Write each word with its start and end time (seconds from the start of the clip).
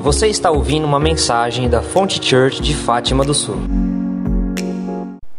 Você 0.00 0.28
está 0.28 0.50
ouvindo 0.50 0.86
uma 0.86 0.98
mensagem 0.98 1.68
da 1.68 1.82
Fonte 1.82 2.24
Church 2.24 2.62
de 2.62 2.74
Fátima 2.74 3.22
do 3.22 3.34
Sul. 3.34 3.56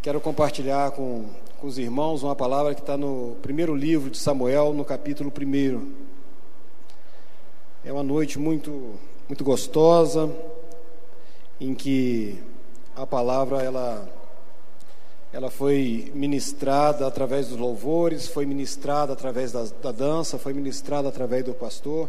Quero 0.03 0.21
compartilhar 0.21 0.91
com, 0.91 1.25
com 1.59 1.65
os 1.65 1.79
irmãos 1.79 2.21
uma 2.21 2.35
palavra 2.35 2.75
que 2.75 2.81
está 2.81 2.95
no 2.95 3.35
primeiro 3.41 3.73
livro 3.73 4.11
de 4.11 4.19
Samuel, 4.19 4.71
no 4.71 4.85
capítulo 4.85 5.33
1. 5.35 5.91
É 7.83 7.91
uma 7.91 8.03
noite 8.03 8.37
muito, 8.37 8.93
muito 9.27 9.43
gostosa, 9.43 10.29
em 11.59 11.73
que 11.73 12.37
a 12.95 13.07
palavra 13.07 13.63
ela, 13.63 14.07
ela 15.33 15.49
foi 15.49 16.11
ministrada 16.13 17.07
através 17.07 17.47
dos 17.47 17.57
louvores, 17.57 18.27
foi 18.27 18.45
ministrada 18.45 19.11
através 19.11 19.51
da, 19.51 19.65
da 19.81 19.91
dança, 19.91 20.37
foi 20.37 20.53
ministrada 20.53 21.09
através 21.09 21.43
do 21.43 21.53
pastor. 21.55 22.07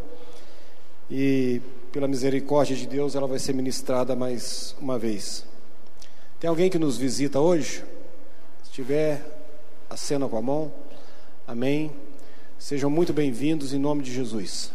E 1.11 1.63
pela 1.93 2.09
misericórdia 2.09 2.75
de 2.75 2.87
Deus, 2.87 3.15
ela 3.15 3.27
vai 3.27 3.39
ser 3.39 3.53
ministrada 3.53 4.17
mais 4.17 4.75
uma 4.81 4.99
vez. 4.99 5.45
Tem 6.41 6.49
alguém 6.49 6.71
que 6.71 6.79
nos 6.79 6.97
visita 6.97 7.39
hoje? 7.39 7.85
Se 8.65 8.73
tiver, 8.73 9.23
acena 9.91 10.27
com 10.27 10.39
a 10.39 10.43
mão. 10.43 10.73
Amém. 11.47 11.93
Sejam 12.59 12.89
muito 12.89 13.13
bem-vindos 13.13 13.75
em 13.75 13.79
nome 13.79 14.03
de 14.03 14.11
Jesus. 14.11 14.73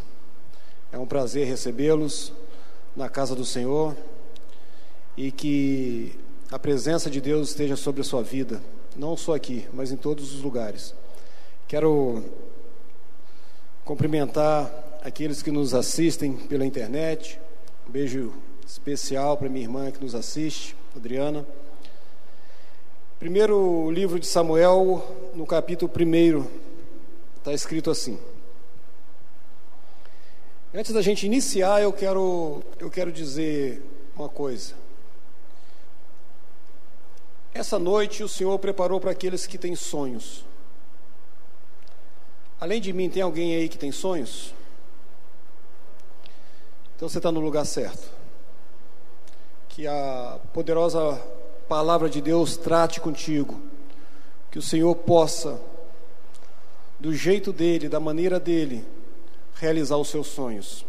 É 0.92 1.00
um 1.00 1.08
prazer 1.08 1.48
recebê-los 1.48 2.32
na 2.96 3.10
casa 3.10 3.34
do 3.34 3.44
Senhor 3.44 3.98
e 5.18 5.32
que 5.32 6.14
a 6.52 6.60
presença 6.60 7.10
de 7.10 7.20
Deus 7.20 7.50
esteja 7.50 7.76
sobre 7.76 8.02
a 8.02 8.04
sua 8.04 8.22
vida, 8.22 8.62
não 8.96 9.18
só 9.18 9.34
aqui, 9.34 9.68
mas 9.74 9.92
em 9.92 9.98
todos 9.98 10.36
os 10.36 10.44
lugares. 10.44 10.94
Quero 11.68 12.24
cumprimentar 13.84 14.87
aqueles 15.04 15.42
que 15.42 15.52
nos 15.52 15.74
assistem 15.74 16.34
pela 16.36 16.66
internet. 16.66 17.40
Um 17.88 17.92
beijo 17.92 18.34
especial 18.66 19.38
para 19.38 19.50
minha 19.50 19.66
irmã 19.66 19.92
que 19.92 20.02
nos 20.02 20.14
assiste, 20.14 20.76
Adriana. 20.96 21.46
Primeiro 23.20 23.90
livro 23.90 24.20
de 24.20 24.28
Samuel, 24.28 25.04
no 25.34 25.46
capítulo 25.46 25.92
1, 25.92 26.46
está 27.38 27.54
escrito 27.54 27.90
assim. 27.90 28.20
Antes 30.74 30.94
da 30.94 31.02
gente 31.02 31.26
iniciar, 31.26 31.82
eu 31.82 31.92
quero, 31.92 32.62
eu 32.78 32.90
quero 32.90 33.12
dizer 33.12 33.82
uma 34.16 34.30
coisa. 34.30 34.76
Essa 37.54 37.80
noite 37.80 38.22
o 38.22 38.28
Senhor 38.28 38.60
preparou 38.60 39.00
para 39.00 39.12
aqueles 39.12 39.48
que 39.48 39.58
têm 39.58 39.76
sonhos. 39.76 40.46
Além 42.60 42.80
de 42.80 42.94
mim, 42.94 43.10
tem 43.10 43.24
alguém 43.24 43.56
aí 43.56 43.70
que 43.70 43.78
tem 43.78 43.92
sonhos? 43.92 44.54
Então 46.98 47.08
você 47.08 47.20
está 47.20 47.32
no 47.32 47.40
lugar 47.40 47.64
certo. 47.64 48.10
Que 49.70 49.86
a 49.86 50.40
poderosa 50.52 51.22
palavra 51.70 52.10
de 52.10 52.20
Deus 52.20 52.58
trate 52.58 53.00
contigo. 53.00 53.62
Que 54.50 54.58
o 54.58 54.64
Senhor 54.64 54.96
possa, 54.96 55.62
do 57.00 57.14
jeito 57.14 57.54
dele, 57.54 57.88
da 57.88 58.00
maneira 58.00 58.40
dele, 58.40 58.84
realizar 59.54 59.96
os 59.98 60.08
seus 60.08 60.26
sonhos. 60.26 60.84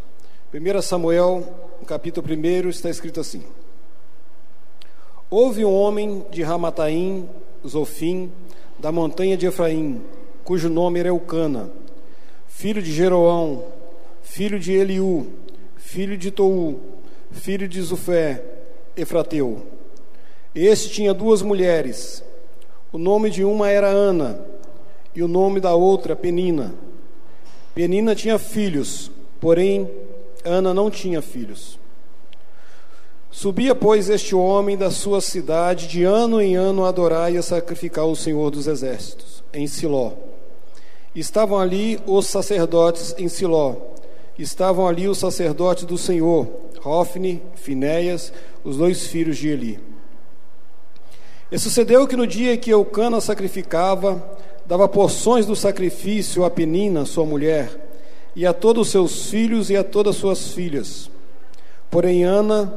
1 0.51 0.81
Samuel, 0.81 1.47
capítulo 1.87 2.27
1, 2.27 2.71
está 2.71 2.89
escrito 2.89 3.21
assim: 3.21 3.45
Houve 5.29 5.63
um 5.63 5.75
homem 5.75 6.25
de 6.31 6.43
Ramataim, 6.43 7.29
Zofim, 7.67 8.33
da 8.79 8.91
montanha 8.91 9.37
de 9.37 9.45
Efraim, 9.45 10.03
cujo 10.43 10.71
nome 10.71 11.01
era 11.01 11.11
Eucana, 11.11 11.71
filho 12.47 12.83
de 12.83 12.95
Jeroão, 12.95 13.63
filho 14.23 14.59
de 14.59 14.73
Eliú, 14.73 15.31
filho 15.79 16.19
de 16.19 16.31
Tou, 16.31 16.81
filho 17.31 17.67
de 17.69 17.81
Zufé, 17.81 18.45
Efrateu. 18.97 19.63
Este 20.55 20.91
tinha 20.91 21.15
duas 21.15 21.41
mulheres. 21.41 22.23
O 22.93 22.99
nome 22.99 23.31
de 23.31 23.45
uma 23.45 23.71
era 23.71 23.89
Ana 23.89 24.45
e 25.15 25.23
o 25.23 25.29
nome 25.29 25.61
da 25.61 25.75
outra 25.75 26.17
Penina. 26.17 26.75
Penina 27.75 28.15
tinha 28.15 28.39
filhos, 28.39 29.11
porém 29.41 29.89
Ana 30.45 30.75
não 30.75 30.91
tinha 30.91 31.23
filhos. 31.23 31.79
Subia, 33.31 33.75
pois, 33.75 34.09
este 34.09 34.35
homem 34.35 34.77
da 34.77 34.91
sua 34.91 35.21
cidade 35.21 35.87
de 35.87 36.03
ano 36.03 36.41
em 36.41 36.57
ano 36.57 36.85
a 36.85 36.89
adorar 36.89 37.33
e 37.33 37.37
a 37.37 37.43
sacrificar 37.43 38.07
o 38.07 38.17
Senhor 38.17 38.51
dos 38.51 38.67
Exércitos, 38.67 39.45
em 39.53 39.67
Siló. 39.67 40.13
Estavam 41.15 41.59
ali 41.59 42.01
os 42.07 42.27
sacerdotes 42.27 43.15
em 43.19 43.29
Siló, 43.29 43.77
estavam 44.43 44.87
ali 44.87 45.09
os 45.09 45.19
sacerdotes 45.19 45.85
do 45.85 45.99
Senhor, 45.99 46.47
Hofni, 46.85 47.43
Finéias, 47.55 48.33
os 48.63 48.77
dois 48.77 49.07
filhos 49.07 49.37
de 49.37 49.49
Eli. 49.49 49.81
E 51.51 51.59
sucedeu 51.59 52.07
que 52.07 52.17
no 52.17 52.27
dia 52.27 52.57
que 52.57 52.71
Eucana 52.71 53.21
sacrificava, 53.21 54.23
dava 54.67 54.87
porções 54.87 55.47
do 55.47 55.57
sacrifício 55.57 56.45
a 56.45 56.51
Penina, 56.51 57.07
sua 57.07 57.25
mulher, 57.25 57.89
e 58.37 58.47
a 58.47 58.53
todos 58.53 58.87
os 58.87 58.93
seus 58.93 59.31
filhos 59.31 59.71
e 59.71 59.77
a 59.77 59.83
todas 59.83 60.17
suas 60.17 60.53
filhas. 60.53 61.11
Porém 61.91 62.23
Ana, 62.23 62.73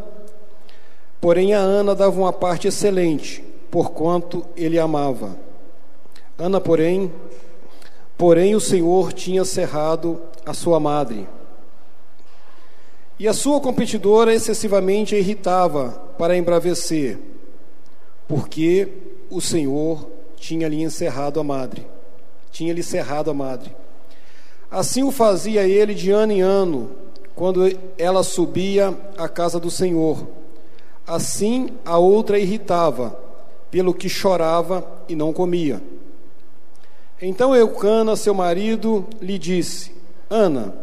porém 1.20 1.54
a 1.54 1.60
Ana 1.60 1.94
dava 1.94 2.18
uma 2.20 2.32
parte 2.32 2.68
excelente, 2.68 3.44
porquanto 3.70 4.46
ele 4.56 4.80
amava. 4.80 5.38
Ana, 6.38 6.62
porém, 6.62 7.12
porém 8.18 8.56
o 8.56 8.60
Senhor 8.60 9.12
tinha 9.12 9.44
cerrado 9.44 10.20
a 10.46 10.54
sua 10.54 10.80
madre. 10.80 11.28
E 13.22 13.28
a 13.28 13.34
sua 13.34 13.62
competidora 13.62 14.34
excessivamente 14.34 15.14
a 15.14 15.20
irritava 15.20 15.90
para 16.18 16.36
embravecer, 16.36 17.20
porque 18.28 18.88
o 19.30 19.40
Senhor 19.40 20.10
tinha 20.38 20.68
lhe 20.68 20.82
encerrado 20.82 21.40
a 21.40 21.44
madre, 21.44 21.86
tinha 22.52 22.74
lhe 22.74 22.82
cerrado 22.82 23.30
a 23.30 23.34
madre. 23.36 23.76
Assim 24.72 25.04
o 25.04 25.12
fazia 25.12 25.68
ele 25.68 25.94
de 25.94 26.10
ano 26.10 26.32
em 26.32 26.42
ano, 26.42 26.90
quando 27.36 27.62
ela 27.96 28.24
subia 28.24 28.98
à 29.16 29.30
casa 29.30 29.60
do 29.60 29.70
Senhor. 29.70 30.28
Assim 31.06 31.70
a 31.86 32.00
outra 32.00 32.40
irritava, 32.40 33.16
pelo 33.70 33.94
que 33.94 34.10
chorava 34.10 34.84
e 35.08 35.16
não 35.16 35.32
comia. 35.32 35.80
Então 37.22 37.56
Eucana, 37.56 38.16
seu 38.16 38.34
marido, 38.34 39.06
lhe 39.22 39.38
disse: 39.38 39.92
Ana, 40.28 40.74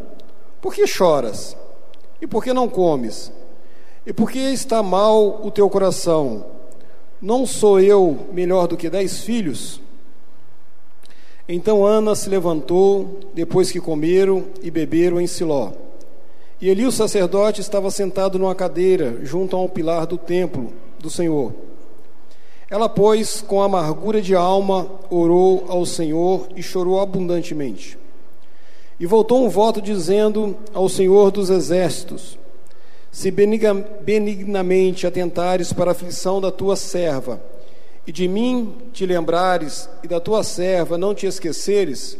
por 0.61 0.73
que 0.73 0.87
choras? 0.87 1.58
E 2.21 2.27
por 2.27 2.43
que 2.43 2.53
não 2.53 2.67
comes? 2.67 3.31
E 4.05 4.13
por 4.13 4.31
que 4.31 4.39
está 4.39 4.81
mal 4.81 5.45
o 5.45 5.51
teu 5.51 5.69
coração? 5.69 6.45
Não 7.21 7.45
sou 7.45 7.79
eu 7.79 8.27
melhor 8.31 8.67
do 8.67 8.77
que 8.77 8.89
dez 8.89 9.19
filhos? 9.19 9.81
Então 11.47 11.85
Ana 11.85 12.15
se 12.15 12.29
levantou, 12.29 13.19
depois 13.33 13.71
que 13.71 13.79
comeram 13.79 14.45
e 14.61 14.71
beberam 14.71 15.19
em 15.19 15.27
Siló. 15.27 15.71
E 16.61 16.69
ali 16.69 16.85
o 16.85 16.91
sacerdote 16.91 17.61
estava 17.61 17.91
sentado 17.91 18.39
numa 18.39 18.55
cadeira, 18.55 19.19
junto 19.23 19.55
a 19.55 19.61
um 19.61 19.67
pilar 19.67 20.05
do 20.05 20.17
templo 20.17 20.73
do 20.99 21.09
Senhor. 21.09 21.53
Ela, 22.69 22.87
pois, 22.87 23.41
com 23.41 23.61
amargura 23.61 24.21
de 24.21 24.35
alma, 24.35 24.89
orou 25.09 25.65
ao 25.67 25.85
Senhor 25.85 26.47
e 26.55 26.63
chorou 26.63 26.99
abundantemente. 26.99 27.98
E 28.99 29.05
voltou 29.05 29.45
um 29.45 29.49
voto 29.49 29.81
dizendo 29.81 30.57
ao 30.73 30.89
Senhor 30.89 31.31
dos 31.31 31.49
Exércitos: 31.49 32.37
Se 33.11 33.31
benignamente 33.31 35.07
atentares 35.07 35.71
para 35.71 35.91
a 35.91 35.93
aflição 35.93 36.41
da 36.41 36.51
tua 36.51 36.75
serva, 36.75 37.41
e 38.05 38.11
de 38.11 38.27
mim 38.27 38.75
te 38.91 39.05
lembrares, 39.05 39.89
e 40.03 40.07
da 40.07 40.19
tua 40.19 40.43
serva 40.43 40.97
não 40.97 41.15
te 41.15 41.25
esqueceres, 41.25 42.17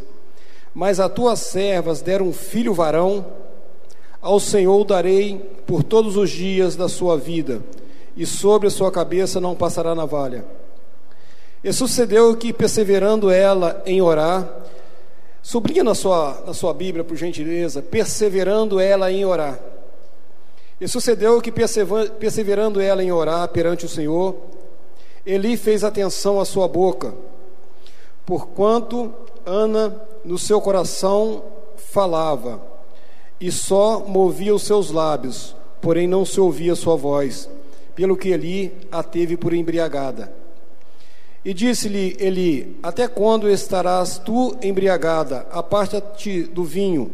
mas 0.73 0.99
a 0.99 1.09
tuas 1.09 1.39
servas 1.39 2.01
deram 2.01 2.27
um 2.27 2.33
filho 2.33 2.73
varão, 2.73 3.25
ao 4.21 4.39
Senhor 4.39 4.85
darei 4.85 5.37
por 5.65 5.83
todos 5.83 6.15
os 6.15 6.29
dias 6.29 6.75
da 6.75 6.87
sua 6.87 7.17
vida, 7.17 7.61
e 8.15 8.25
sobre 8.25 8.67
a 8.67 8.71
sua 8.71 8.91
cabeça 8.91 9.41
não 9.41 9.55
passará 9.55 9.93
navalha. 9.93 10.45
E 11.61 11.73
sucedeu 11.73 12.37
que, 12.37 12.53
perseverando 12.53 13.29
ela 13.29 13.81
em 13.85 14.01
orar, 14.01 14.47
Sublinha 15.41 15.83
na 15.83 15.95
sua, 15.95 16.43
na 16.45 16.53
sua 16.53 16.73
Bíblia, 16.73 17.03
por 17.03 17.15
gentileza, 17.15 17.81
perseverando 17.81 18.79
ela 18.79 19.11
em 19.11 19.25
orar. 19.25 19.59
E 20.79 20.87
sucedeu 20.87 21.41
que, 21.41 21.51
perseverando 21.51 22.79
ela 22.79 23.03
em 23.03 23.11
orar 23.11 23.47
perante 23.49 23.85
o 23.85 23.89
Senhor, 23.89 24.35
Eli 25.25 25.57
fez 25.57 25.83
atenção 25.83 26.39
à 26.39 26.45
sua 26.45 26.67
boca, 26.67 27.13
porquanto 28.25 29.13
Ana 29.45 30.01
no 30.23 30.37
seu 30.37 30.61
coração 30.61 31.43
falava, 31.75 32.61
e 33.39 33.51
só 33.51 33.99
movia 33.99 34.53
os 34.53 34.63
seus 34.63 34.91
lábios, 34.91 35.55
porém 35.81 36.07
não 36.07 36.25
se 36.25 36.39
ouvia 36.39 36.75
sua 36.75 36.95
voz, 36.95 37.49
pelo 37.95 38.15
que 38.15 38.29
Eli 38.29 38.73
a 38.91 39.03
teve 39.03 39.35
por 39.35 39.53
embriagada. 39.53 40.38
E 41.43 41.53
disse-lhe 41.53 42.17
Eli: 42.19 42.77
Até 42.83 43.07
quando 43.07 43.49
estarás 43.49 44.17
tu 44.17 44.55
embriagada? 44.61 45.47
Aparta-te 45.51 46.43
do 46.43 46.63
vinho. 46.63 47.11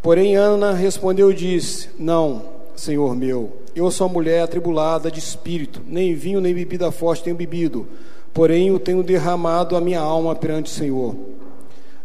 Porém 0.00 0.36
Ana 0.36 0.72
respondeu 0.72 1.30
e 1.30 1.34
disse: 1.34 1.90
Não, 1.98 2.42
Senhor 2.74 3.14
meu. 3.14 3.52
Eu 3.74 3.90
sou 3.90 4.08
mulher 4.08 4.42
atribulada 4.42 5.10
de 5.10 5.18
espírito, 5.18 5.82
nem 5.86 6.14
vinho 6.14 6.40
nem 6.40 6.54
bebida 6.54 6.92
forte 6.92 7.24
tenho 7.24 7.34
bebido, 7.34 7.88
porém 8.32 8.70
o 8.70 8.78
tenho 8.78 9.02
derramado 9.02 9.76
a 9.76 9.80
minha 9.80 9.98
alma 9.98 10.34
perante 10.34 10.70
o 10.70 10.74
Senhor. 10.74 11.16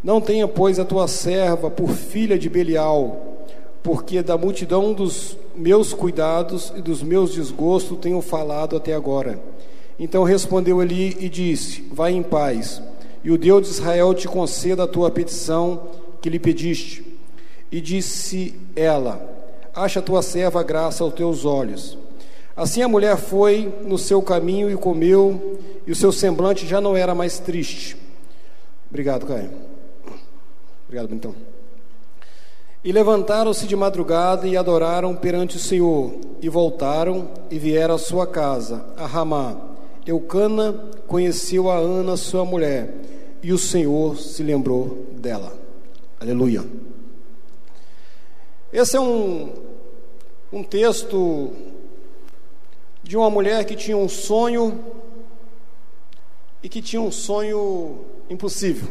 Não 0.03 0.19
tenha, 0.19 0.47
pois, 0.47 0.79
a 0.79 0.85
tua 0.85 1.07
serva 1.07 1.69
por 1.69 1.89
filha 1.89 2.39
de 2.39 2.49
Belial, 2.49 3.45
porque 3.83 4.23
da 4.23 4.37
multidão 4.37 4.93
dos 4.93 5.37
meus 5.53 5.93
cuidados 5.93 6.73
e 6.75 6.81
dos 6.81 7.03
meus 7.03 7.35
desgostos 7.35 7.99
tenho 7.99 8.21
falado 8.21 8.77
até 8.77 8.93
agora. 8.93 9.39
Então 9.99 10.23
respondeu 10.23 10.81
Eli 10.81 11.17
e 11.19 11.27
disse: 11.27 11.81
Vai 11.91 12.13
em 12.13 12.23
paz, 12.23 12.81
e 13.23 13.29
o 13.29 13.37
Deus 13.37 13.63
de 13.63 13.73
Israel 13.73 14.13
te 14.13 14.27
conceda 14.27 14.83
a 14.83 14.87
tua 14.87 15.11
petição 15.11 15.89
que 16.21 16.29
lhe 16.29 16.39
pediste. 16.39 17.05
E 17.69 17.81
disse 17.81 18.55
ela: 18.75 19.21
Acha 19.75 19.99
a 19.99 20.03
tua 20.03 20.21
serva 20.21 20.63
graça 20.63 21.03
aos 21.03 21.13
teus 21.13 21.43
olhos. 21.43 21.97
Assim 22.55 22.81
a 22.81 22.87
mulher 22.87 23.17
foi 23.17 23.73
no 23.85 23.97
seu 23.97 24.21
caminho 24.21 24.71
e 24.71 24.75
comeu, 24.75 25.59
e 25.85 25.91
o 25.91 25.95
seu 25.95 26.11
semblante 26.11 26.65
já 26.65 26.79
não 26.79 26.95
era 26.95 27.13
mais 27.13 27.39
triste. 27.39 27.97
Obrigado, 28.89 29.25
Caio. 29.25 29.51
Obrigado, 30.85 31.09
Bentão. 31.09 31.35
E 32.83 32.91
levantaram-se 32.91 33.67
de 33.67 33.75
madrugada 33.75 34.47
e 34.47 34.57
adoraram 34.57 35.15
perante 35.15 35.57
o 35.57 35.59
Senhor, 35.59 36.15
e 36.41 36.49
voltaram 36.49 37.29
e 37.51 37.59
vieram 37.59 37.95
à 37.95 37.97
sua 37.97 38.25
casa, 38.25 38.85
a 38.97 39.05
Ramá. 39.05 39.68
Eucana 40.05 40.73
conheceu 41.07 41.69
a 41.69 41.75
Ana, 41.75 42.17
sua 42.17 42.45
mulher, 42.45 42.93
e 43.43 43.53
o 43.53 43.57
Senhor 43.57 44.17
se 44.17 44.43
lembrou 44.43 45.05
dela. 45.13 45.57
Aleluia. 46.19 46.65
Esse 48.71 48.97
é 48.97 48.99
um, 48.99 49.53
um 50.51 50.63
texto 50.63 51.53
de 53.03 53.17
uma 53.17 53.29
mulher 53.29 53.65
que 53.65 53.75
tinha 53.75 53.97
um 53.97 54.09
sonho 54.09 54.83
e 56.61 56.69
que 56.69 56.81
tinha 56.81 57.01
um 57.01 57.11
sonho 57.11 58.05
impossível. 58.29 58.89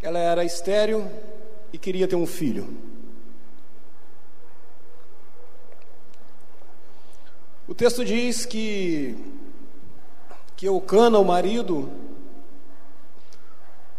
Ela 0.00 0.18
era 0.18 0.44
estéril 0.44 1.06
e 1.72 1.78
queria 1.78 2.08
ter 2.08 2.16
um 2.16 2.26
filho. 2.26 2.66
O 7.72 7.74
texto 7.74 8.04
diz 8.04 8.44
que 8.44 9.16
que 10.54 10.66
Eucana, 10.66 11.18
o 11.18 11.24
marido, 11.24 11.90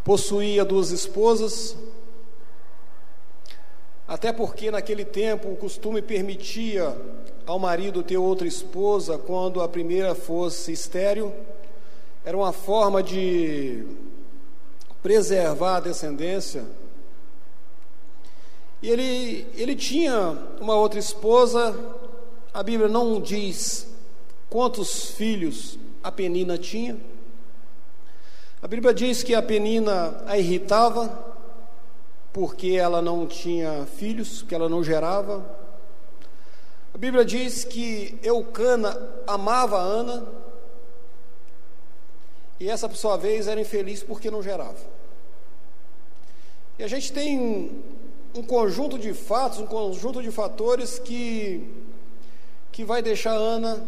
possuía 0.03 0.63
duas 0.63 0.91
esposas, 0.91 1.75
até 4.07 4.31
porque 4.31 4.69
naquele 4.69 5.03
tempo 5.03 5.49
o 5.49 5.55
costume 5.55 6.03
permitia 6.03 6.95
ao 7.47 7.57
marido 7.57 8.03
ter 8.03 8.15
outra 8.15 8.47
esposa 8.47 9.17
quando 9.17 9.59
a 9.59 9.67
primeira 9.67 10.13
fosse 10.13 10.71
estéril. 10.71 11.33
Era 12.23 12.37
uma 12.37 12.53
forma 12.53 13.01
de 13.01 13.87
preservar 15.01 15.77
a 15.77 15.79
descendência. 15.79 16.63
E 18.83 18.87
ele, 18.87 19.47
ele 19.55 19.75
tinha 19.75 20.37
uma 20.61 20.75
outra 20.75 20.99
esposa, 20.99 21.75
a 22.53 22.61
Bíblia 22.61 22.87
não 22.87 23.19
diz 23.19 23.87
quantos 24.49 25.11
filhos 25.11 25.79
a 26.03 26.11
Penina 26.11 26.57
tinha. 26.57 26.97
A 28.61 28.67
Bíblia 28.67 28.93
diz 28.93 29.23
que 29.23 29.33
a 29.33 29.41
Penina 29.41 30.23
a 30.27 30.37
irritava, 30.37 31.33
porque 32.31 32.71
ela 32.71 33.01
não 33.01 33.25
tinha 33.25 33.85
filhos, 33.97 34.43
que 34.43 34.53
ela 34.53 34.69
não 34.69 34.83
gerava. 34.83 35.43
A 36.93 36.97
Bíblia 36.97 37.25
diz 37.25 37.63
que 37.63 38.19
Eucana 38.21 38.95
amava 39.25 39.79
Ana, 39.79 40.23
e 42.59 42.69
essa, 42.69 42.87
por 42.87 42.95
sua 42.95 43.17
vez, 43.17 43.47
era 43.47 43.59
infeliz 43.59 44.03
porque 44.03 44.29
não 44.29 44.43
gerava. 44.43 44.77
E 46.77 46.83
a 46.83 46.87
gente 46.87 47.11
tem 47.11 47.83
um 48.35 48.43
conjunto 48.43 48.97
de 48.97 49.13
fatos, 49.13 49.59
um 49.59 49.65
conjunto 49.65 50.21
de 50.21 50.31
fatores 50.31 50.97
que, 50.97 51.82
que 52.73 52.83
vai 52.83 53.03
deixar 53.03 53.33
Ana 53.33 53.81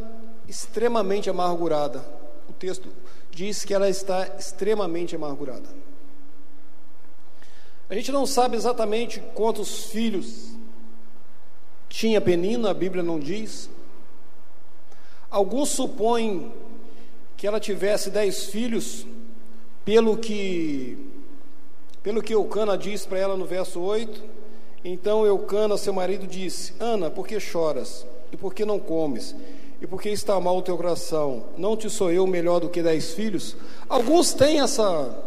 extremamente 0.47 1.27
amargurada. 1.27 2.05
O 2.47 2.53
texto 2.53 2.87
diz 3.31 3.65
que 3.65 3.73
ela 3.73 3.89
está 3.89 4.27
extremamente 4.37 5.15
amargurada. 5.15 5.67
A 7.89 7.95
gente 7.95 8.11
não 8.11 8.27
sabe 8.27 8.55
exatamente 8.55 9.19
quantos 9.33 9.85
filhos 9.85 10.51
tinha 11.89 12.21
Penina, 12.21 12.69
a 12.69 12.73
Bíblia 12.75 13.01
não 13.01 13.19
diz. 13.19 13.69
Alguns 15.31 15.69
supõem 15.69 16.53
que 17.35 17.47
ela 17.47 17.59
tivesse 17.59 18.11
dez 18.11 18.45
filhos, 18.45 19.05
pelo 19.83 20.15
que 20.15 21.11
pelo 22.03 22.21
que 22.21 22.35
Eucana 22.35 22.77
diz 22.77 23.03
para 23.03 23.17
ela 23.17 23.35
no 23.35 23.45
verso 23.45 23.79
8. 23.81 24.23
Então 24.83 25.25
Eucana, 25.25 25.75
seu 25.75 25.91
marido, 25.91 26.27
disse: 26.27 26.73
Ana, 26.79 27.09
por 27.09 27.27
que 27.27 27.39
choras? 27.39 28.05
E 28.35 28.37
por 28.37 28.53
que 28.53 28.65
não 28.65 28.77
comes? 28.77 29.33
E 29.81 29.87
por 29.87 30.01
que 30.01 30.09
está 30.09 30.37
mal 30.41 30.57
o 30.57 30.61
teu 30.61 30.75
coração? 30.75 31.45
Não 31.57 31.77
te 31.77 31.89
sou 31.89 32.11
eu 32.11 32.27
melhor 32.27 32.59
do 32.59 32.69
que 32.69 32.83
dez 32.83 33.13
filhos? 33.13 33.55
Alguns 33.87 34.33
têm 34.33 34.59
essa, 34.59 35.23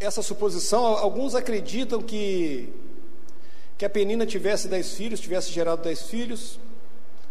essa 0.00 0.20
suposição, 0.20 0.84
alguns 0.84 1.36
acreditam 1.36 2.02
que, 2.02 2.72
que 3.78 3.84
a 3.84 3.88
Penina 3.88 4.26
tivesse 4.26 4.66
dez 4.66 4.94
filhos, 4.94 5.20
tivesse 5.20 5.52
gerado 5.52 5.80
dez 5.84 6.02
filhos, 6.02 6.58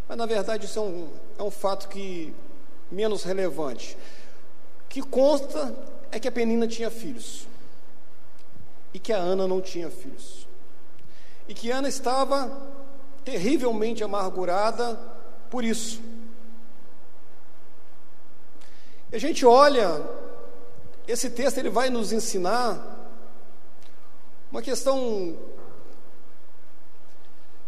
mas 0.08 0.18
na 0.18 0.26
verdade 0.26 0.68
isso 0.68 0.80
é 0.80 0.82
um, 0.82 1.10
é 1.38 1.44
um 1.44 1.52
fato 1.52 1.90
que 1.90 2.34
menos 2.90 3.24
relevante. 3.24 3.98
O 4.86 4.88
que 4.88 5.02
consta 5.02 5.76
é 6.14 6.18
que 6.18 6.30
a 6.30 6.32
Penina 6.32 6.66
tinha 6.66 6.90
filhos 6.90 7.46
e 8.94 9.00
que 9.00 9.12
a 9.12 9.18
Ana 9.18 9.50
não 9.50 9.60
tinha 9.60 9.90
filhos. 9.92 10.48
E 11.46 11.54
que 11.54 11.70
Ana 11.70 11.90
estava 11.90 12.81
terrivelmente 13.24 14.04
amargurada 14.04 15.00
por 15.50 15.64
isso. 15.64 16.02
A 19.12 19.18
gente 19.18 19.46
olha, 19.46 20.02
esse 21.08 21.30
texto 21.30 21.58
ele 21.58 21.70
vai 21.70 21.90
nos 21.90 22.14
ensinar 22.14 23.00
uma 24.52 24.62
questão 24.62 25.38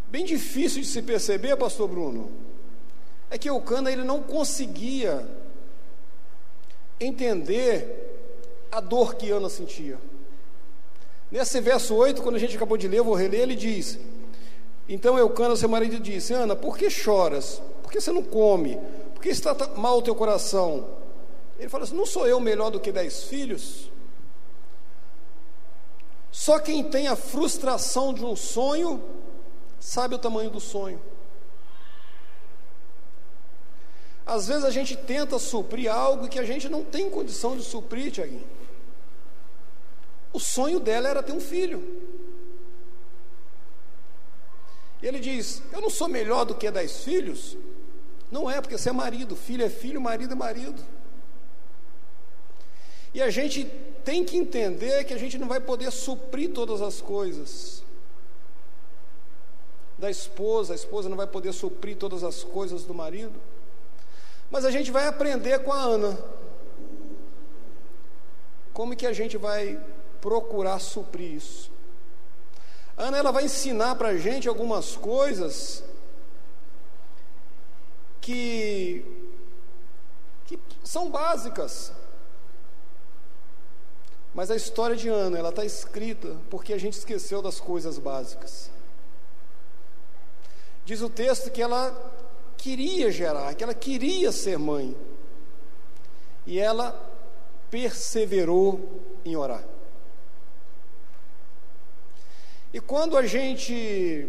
bem 0.07 0.23
difícil 0.23 0.81
de 0.81 0.87
se 0.87 1.01
perceber, 1.01 1.57
pastor 1.57 1.87
Bruno. 1.89 2.31
É 3.29 3.37
que 3.37 3.49
Eucana 3.49 3.91
ele 3.91 4.03
não 4.03 4.21
conseguia 4.23 5.27
entender 6.99 8.13
a 8.71 8.79
dor 8.79 9.15
que 9.15 9.29
Ana 9.29 9.49
sentia. 9.49 9.97
Nesse 11.31 11.59
verso 11.59 11.95
8, 11.95 12.21
quando 12.21 12.35
a 12.35 12.39
gente 12.39 12.55
acabou 12.55 12.77
de 12.77 12.87
ler, 12.87 12.99
eu 12.99 13.03
vou 13.03 13.15
reler, 13.15 13.41
ele 13.41 13.55
diz: 13.55 13.99
Então 14.87 15.17
Eucana, 15.17 15.55
seu 15.55 15.69
marido, 15.69 15.99
disse: 15.99 16.33
Ana, 16.33 16.55
por 16.55 16.77
que 16.77 16.89
choras? 16.89 17.61
que 17.93 18.01
você 18.01 18.11
não 18.11 18.23
come? 18.23 18.77
Por 19.13 19.21
que 19.21 19.29
está 19.29 19.55
mal 19.77 19.99
o 19.99 20.01
teu 20.01 20.15
coração? 20.15 20.87
Ele 21.59 21.69
fala 21.69 21.83
assim: 21.83 21.95
não 21.95 22.05
sou 22.05 22.27
eu 22.27 22.39
melhor 22.39 22.71
do 22.71 22.79
que 22.79 22.91
dez 22.91 23.25
filhos? 23.25 23.91
Só 26.31 26.57
quem 26.57 26.83
tem 26.83 27.07
a 27.07 27.15
frustração 27.15 28.11
de 28.11 28.25
um 28.25 28.35
sonho 28.35 29.01
sabe 29.79 30.15
o 30.15 30.17
tamanho 30.17 30.49
do 30.49 30.59
sonho. 30.59 30.99
Às 34.25 34.47
vezes 34.47 34.63
a 34.63 34.71
gente 34.71 34.95
tenta 34.95 35.37
suprir 35.37 35.93
algo 35.93 36.27
que 36.27 36.39
a 36.39 36.43
gente 36.43 36.67
não 36.67 36.83
tem 36.83 37.09
condição 37.09 37.55
de 37.55 37.63
suprir, 37.63 38.11
Tiaguinho. 38.11 38.47
O 40.31 40.39
sonho 40.39 40.79
dela 40.79 41.07
era 41.07 41.21
ter 41.21 41.33
um 41.33 41.41
filho. 41.41 41.83
E 45.03 45.07
ele 45.07 45.19
diz: 45.19 45.61
Eu 45.73 45.81
não 45.81 45.89
sou 45.89 46.07
melhor 46.07 46.45
do 46.45 46.55
que 46.55 46.71
dez 46.71 47.03
filhos, 47.03 47.57
não 48.31 48.49
é, 48.49 48.61
porque 48.61 48.77
você 48.77 48.87
é 48.87 48.93
marido, 48.93 49.35
filho 49.35 49.65
é 49.65 49.69
filho, 49.69 49.99
marido 49.99 50.31
é 50.31 50.35
marido. 50.35 50.81
E 53.13 53.21
a 53.21 53.29
gente 53.29 53.65
tem 54.05 54.23
que 54.23 54.37
entender 54.37 55.03
que 55.03 55.13
a 55.13 55.17
gente 55.17 55.37
não 55.37 55.47
vai 55.47 55.59
poder 55.59 55.91
suprir 55.91 56.53
todas 56.53 56.81
as 56.81 57.01
coisas. 57.01 57.83
Da 59.97 60.09
esposa, 60.09 60.71
a 60.71 60.75
esposa 60.75 61.09
não 61.09 61.17
vai 61.17 61.27
poder 61.27 61.51
suprir 61.51 61.97
todas 61.97 62.23
as 62.23 62.41
coisas 62.41 62.85
do 62.85 62.93
marido. 62.93 63.39
Mas 64.49 64.63
a 64.63 64.71
gente 64.71 64.89
vai 64.89 65.05
aprender 65.05 65.59
com 65.59 65.73
a 65.73 65.81
Ana. 65.81 66.17
Como 68.71 68.95
que 68.95 69.05
a 69.05 69.13
gente 69.13 69.37
vai 69.37 69.79
procurar 70.21 70.79
suprir 70.79 71.33
isso? 71.33 71.72
Ana 72.97 73.17
ela 73.17 73.31
vai 73.31 73.45
ensinar 73.45 73.95
para 73.95 74.09
a 74.09 74.17
gente 74.17 74.47
algumas 74.47 74.95
coisas 74.95 75.83
que, 78.21 79.03
que 80.45 80.59
são 80.83 81.09
básicas. 81.09 81.91
Mas 84.33 84.49
a 84.49 84.55
história 84.55 84.95
de 84.95 85.09
Ana, 85.09 85.37
ela 85.37 85.49
está 85.49 85.65
escrita 85.65 86.37
porque 86.49 86.73
a 86.73 86.77
gente 86.77 86.97
esqueceu 86.97 87.41
das 87.41 87.59
coisas 87.59 87.97
básicas. 87.97 88.69
Diz 90.85 91.01
o 91.01 91.09
texto 91.09 91.51
que 91.51 91.61
ela 91.61 91.95
queria 92.57 93.11
gerar, 93.11 93.53
que 93.55 93.63
ela 93.63 93.73
queria 93.73 94.31
ser 94.31 94.57
mãe. 94.57 94.95
E 96.45 96.59
ela 96.59 96.91
perseverou 97.69 99.01
em 99.25 99.35
orar. 99.35 99.63
E 102.73 102.79
quando 102.79 103.15
a 103.15 103.25
gente 103.25 104.27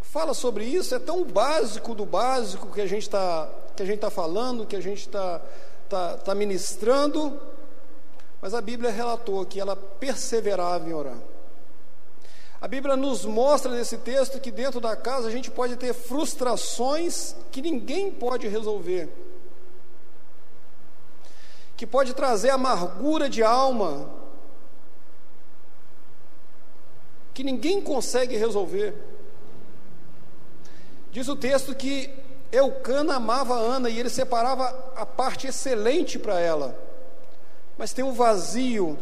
fala 0.00 0.32
sobre 0.32 0.64
isso, 0.64 0.94
é 0.94 0.98
tão 0.98 1.22
básico 1.22 1.94
do 1.94 2.06
básico 2.06 2.72
que 2.72 2.80
a 2.80 2.86
gente 2.86 3.02
está 3.02 3.50
que 3.76 3.82
a 3.82 3.86
gente 3.86 3.96
está 3.96 4.10
falando, 4.10 4.64
que 4.64 4.76
a 4.76 4.80
gente 4.80 5.00
está 5.00 5.42
tá, 5.88 6.16
tá 6.16 6.34
ministrando, 6.34 7.40
mas 8.40 8.54
a 8.54 8.60
Bíblia 8.60 8.90
relatou 8.90 9.44
que 9.44 9.58
ela 9.58 9.74
perseverava 9.74 10.88
em 10.88 10.92
orar. 10.92 11.18
A 12.60 12.68
Bíblia 12.68 12.96
nos 12.96 13.24
mostra 13.24 13.72
nesse 13.72 13.98
texto 13.98 14.40
que 14.40 14.50
dentro 14.52 14.80
da 14.80 14.94
casa 14.94 15.28
a 15.28 15.30
gente 15.30 15.50
pode 15.50 15.76
ter 15.76 15.92
frustrações 15.92 17.34
que 17.50 17.60
ninguém 17.60 18.12
pode 18.12 18.46
resolver, 18.46 19.08
que 21.76 21.86
pode 21.86 22.14
trazer 22.14 22.50
amargura 22.50 23.28
de 23.28 23.42
alma, 23.42 24.08
que 27.34 27.44
ninguém 27.44 27.80
consegue 27.82 28.36
resolver. 28.36 28.94
Diz 31.10 31.28
o 31.28 31.36
texto 31.36 31.74
que 31.74 32.10
Eucana 32.50 33.16
amava 33.16 33.54
Ana 33.54 33.90
e 33.90 33.98
ele 33.98 34.08
separava 34.08 34.64
a 34.96 35.04
parte 35.04 35.46
excelente 35.46 36.18
para 36.18 36.40
ela, 36.40 36.78
mas 37.76 37.92
tem 37.92 38.04
um 38.04 38.12
vazio 38.12 38.96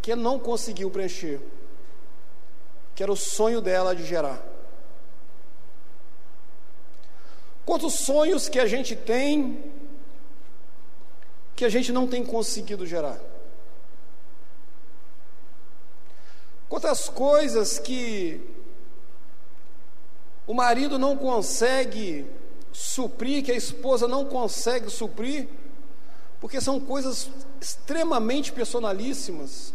que 0.00 0.12
ele 0.12 0.20
não 0.20 0.38
conseguiu 0.38 0.90
preencher 0.90 1.40
que 2.94 3.02
era 3.02 3.12
o 3.12 3.16
sonho 3.16 3.60
dela 3.60 3.94
de 3.94 4.04
gerar. 4.04 4.40
Quantos 7.66 7.94
sonhos 7.94 8.48
que 8.48 8.60
a 8.60 8.66
gente 8.66 8.94
tem 8.94 9.72
que 11.56 11.64
a 11.64 11.68
gente 11.68 11.92
não 11.92 12.06
tem 12.06 12.24
conseguido 12.24 12.86
gerar? 12.86 13.18
Quantas 16.68 17.08
coisas 17.08 17.78
que 17.78 18.40
o 20.46 20.54
marido 20.54 20.98
não 20.98 21.16
consegue 21.16 22.26
suprir, 22.72 23.44
que 23.44 23.52
a 23.52 23.56
esposa 23.56 24.08
não 24.08 24.24
consegue 24.24 24.90
suprir, 24.90 25.48
porque 26.40 26.60
são 26.60 26.80
coisas 26.80 27.30
extremamente 27.60 28.52
personalíssimas. 28.52 29.72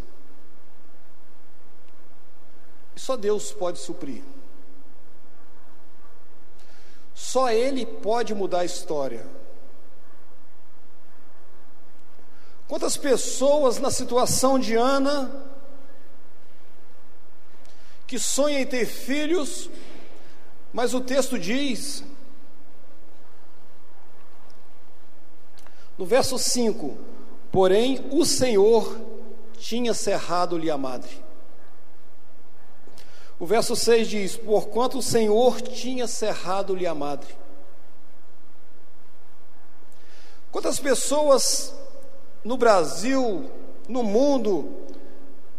Só 2.95 3.15
Deus 3.15 3.51
pode 3.51 3.79
suprir. 3.79 4.21
Só 7.15 7.49
Ele 7.49 7.85
pode 7.85 8.35
mudar 8.35 8.59
a 8.59 8.65
história. 8.65 9.25
Quantas 12.67 12.95
pessoas 12.97 13.79
na 13.79 13.89
situação 13.89 14.59
de 14.59 14.75
Ana 14.75 15.48
que 18.09 18.17
sonham 18.17 18.59
em 18.59 18.65
ter 18.65 18.87
filhos, 18.87 19.69
mas 20.73 20.95
o 20.95 20.99
texto 20.99 21.37
diz, 21.37 22.03
no 25.95 26.07
verso 26.07 26.39
5: 26.39 26.97
Porém, 27.51 28.03
o 28.09 28.25
Senhor 28.25 28.99
tinha 29.59 29.93
cerrado-lhe 29.93 30.71
a 30.71 30.77
madre. 30.77 31.23
O 33.37 33.45
verso 33.45 33.75
6 33.75 34.07
diz: 34.07 34.35
Porquanto 34.35 34.97
o 34.97 35.03
Senhor 35.03 35.61
tinha 35.61 36.07
cerrado-lhe 36.07 36.87
a 36.87 36.95
madre. 36.95 37.37
Quantas 40.51 40.79
pessoas 40.79 41.75
no 42.43 42.57
Brasil, 42.57 43.51
no 43.87 44.01
mundo, 44.01 44.87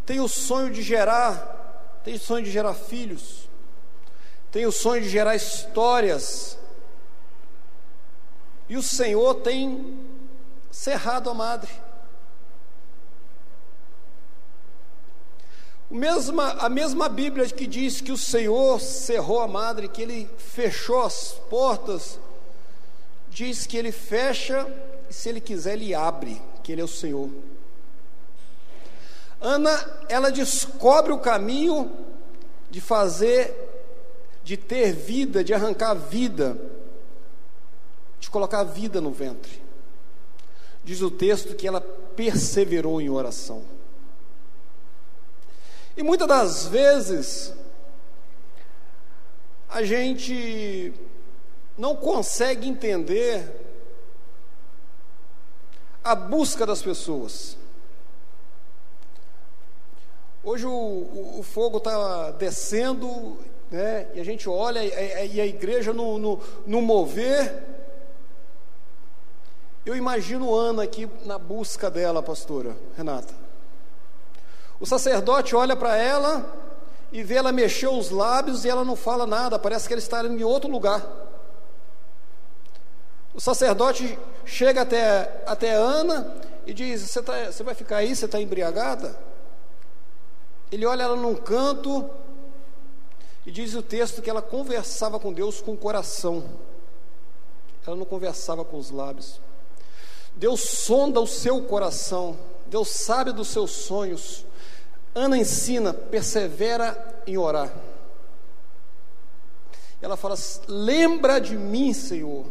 têm 0.05 0.19
o 0.19 0.27
sonho 0.27 0.73
de 0.73 0.83
gerar, 0.83 1.60
têm 2.05 2.15
o 2.15 2.19
sonho 2.19 2.45
de 2.45 2.51
gerar 2.51 2.75
filhos, 2.75 3.49
têm 4.51 4.67
o 4.67 4.73
sonho 4.73 5.03
de 5.03 5.09
gerar 5.09 5.35
histórias, 5.37 6.59
e 8.69 8.77
o 8.77 8.83
Senhor 8.83 9.35
tem 9.37 9.99
cerrado 10.71 11.29
a 11.29 11.35
madre. 11.35 11.71
Mesma, 15.91 16.53
a 16.53 16.69
mesma 16.69 17.09
Bíblia 17.09 17.47
que 17.47 17.67
diz 17.67 18.01
que 18.01 18.13
o 18.13 18.17
Senhor 18.17 18.81
cerrou 18.81 19.41
a 19.41 19.49
madre, 19.49 19.89
que 19.89 20.01
ele 20.01 20.31
fechou 20.39 21.03
as 21.03 21.33
portas, 21.51 22.21
diz 23.29 23.67
que 23.67 23.77
ele 23.77 23.91
fecha 23.91 24.65
e 25.09 25.13
se 25.13 25.29
ele 25.29 25.41
quiser 25.41 25.73
ele 25.73 25.93
abre, 25.93 26.41
que 26.63 26.71
ele 26.71 26.81
é 26.81 26.85
o 26.85 26.89
Senhor. 26.89 27.29
Ana, 29.41 29.71
ela 30.09 30.31
descobre 30.31 31.13
o 31.13 31.19
caminho 31.19 31.91
de 32.71 32.81
fazer, 32.81 33.55
de 34.45 34.57
ter 34.57 34.93
vida, 34.93 35.43
de 35.43 35.55
arrancar 35.55 35.95
vida, 35.95 36.57
de 38.19 38.29
colocar 38.29 38.63
vida 38.65 39.01
no 39.01 39.11
ventre. 39.11 39.63
Diz 40.85 41.01
o 41.01 41.11
texto 41.11 41.55
que 41.55 41.67
ela 41.67 41.81
perseverou 41.81 43.01
em 43.01 43.09
oração. 43.09 43.65
E 45.97 46.03
muitas 46.03 46.29
das 46.29 46.67
vezes 46.67 47.53
a 49.69 49.83
gente 49.83 50.93
não 51.79 51.97
consegue 51.97 52.69
entender 52.69 53.49
a 56.03 56.15
busca 56.15 56.67
das 56.67 56.83
pessoas. 56.83 57.57
Hoje 60.43 60.67
o, 60.67 60.71
o, 60.71 61.41
o 61.41 61.43
fogo 61.43 61.79
está 61.79 62.31
descendo, 62.33 63.39
né, 63.71 64.09
e 64.15 64.21
a 64.21 64.25
gente 64.25 64.49
olha 64.49 64.83
e, 64.83 65.35
e 65.35 65.41
a 65.41 65.47
igreja 65.47 65.93
no, 65.93 66.19
no, 66.19 66.41
no 66.67 66.81
mover. 66.81 67.63
Eu 69.85 69.95
imagino 69.95 70.55
Ana 70.55 70.85
aqui 70.85 71.09
na 71.27 71.39
busca 71.39 71.91
dela, 71.91 72.23
pastora 72.23 72.75
Renata. 72.97 73.35
O 74.79 74.87
sacerdote 74.87 75.55
olha 75.55 75.77
para 75.77 75.97
ela 75.97 76.45
e 77.13 77.23
vê 77.23 77.35
ela 77.35 77.53
mexer 77.53 77.89
os 77.89 78.11
lábios 78.11 78.65
e 78.65 78.69
ela 78.69 78.85
não 78.85 78.97
fala 78.97 79.27
nada, 79.27 79.59
parece 79.59 79.87
que 79.87 79.93
ela 79.93 80.01
está 80.01 80.25
em 80.25 80.43
outro 80.43 80.71
lugar. 80.71 81.07
O 83.35 83.41
sacerdote 83.41 84.19
chega 84.45 84.83
até, 84.83 85.43
até 85.47 85.75
Ana 85.75 86.35
e 86.67 86.73
diz: 86.73 87.03
Você, 87.03 87.23
tá, 87.23 87.35
vai 87.63 87.75
ficar 87.75 87.99
aí? 87.99 88.15
Você 88.17 88.25
está 88.25 88.41
embriagada? 88.41 89.30
Ele 90.71 90.87
olha 90.87 91.03
ela 91.03 91.17
num 91.17 91.35
canto 91.35 92.09
e 93.45 93.51
diz 93.51 93.75
o 93.75 93.83
texto 93.83 94.23
que 94.23 94.31
ela 94.31 94.43
conversava 94.43 95.19
com 95.19 95.33
Deus 95.33 95.61
com 95.61 95.73
o 95.73 95.77
coração, 95.77 96.45
ela 97.87 97.97
não 97.97 98.05
conversava 98.05 98.65
com 98.65 98.77
os 98.77 98.91
lábios. 98.91 99.41
Deus 100.37 100.61
sonda 100.61 101.21
o 101.21 101.27
seu 101.27 101.63
coração, 101.63 102.39
Deus 102.67 102.89
sabe 102.89 103.33
dos 103.33 103.49
seus 103.49 103.71
sonhos. 103.73 104.45
Ana 105.13 105.37
ensina, 105.37 105.93
persevera 105.93 107.23
em 107.27 107.37
orar. 107.37 107.73
Ela 110.01 110.17
fala: 110.17 110.37
lembra 110.69 111.41
de 111.41 111.57
mim, 111.57 111.93
Senhor. 111.93 112.47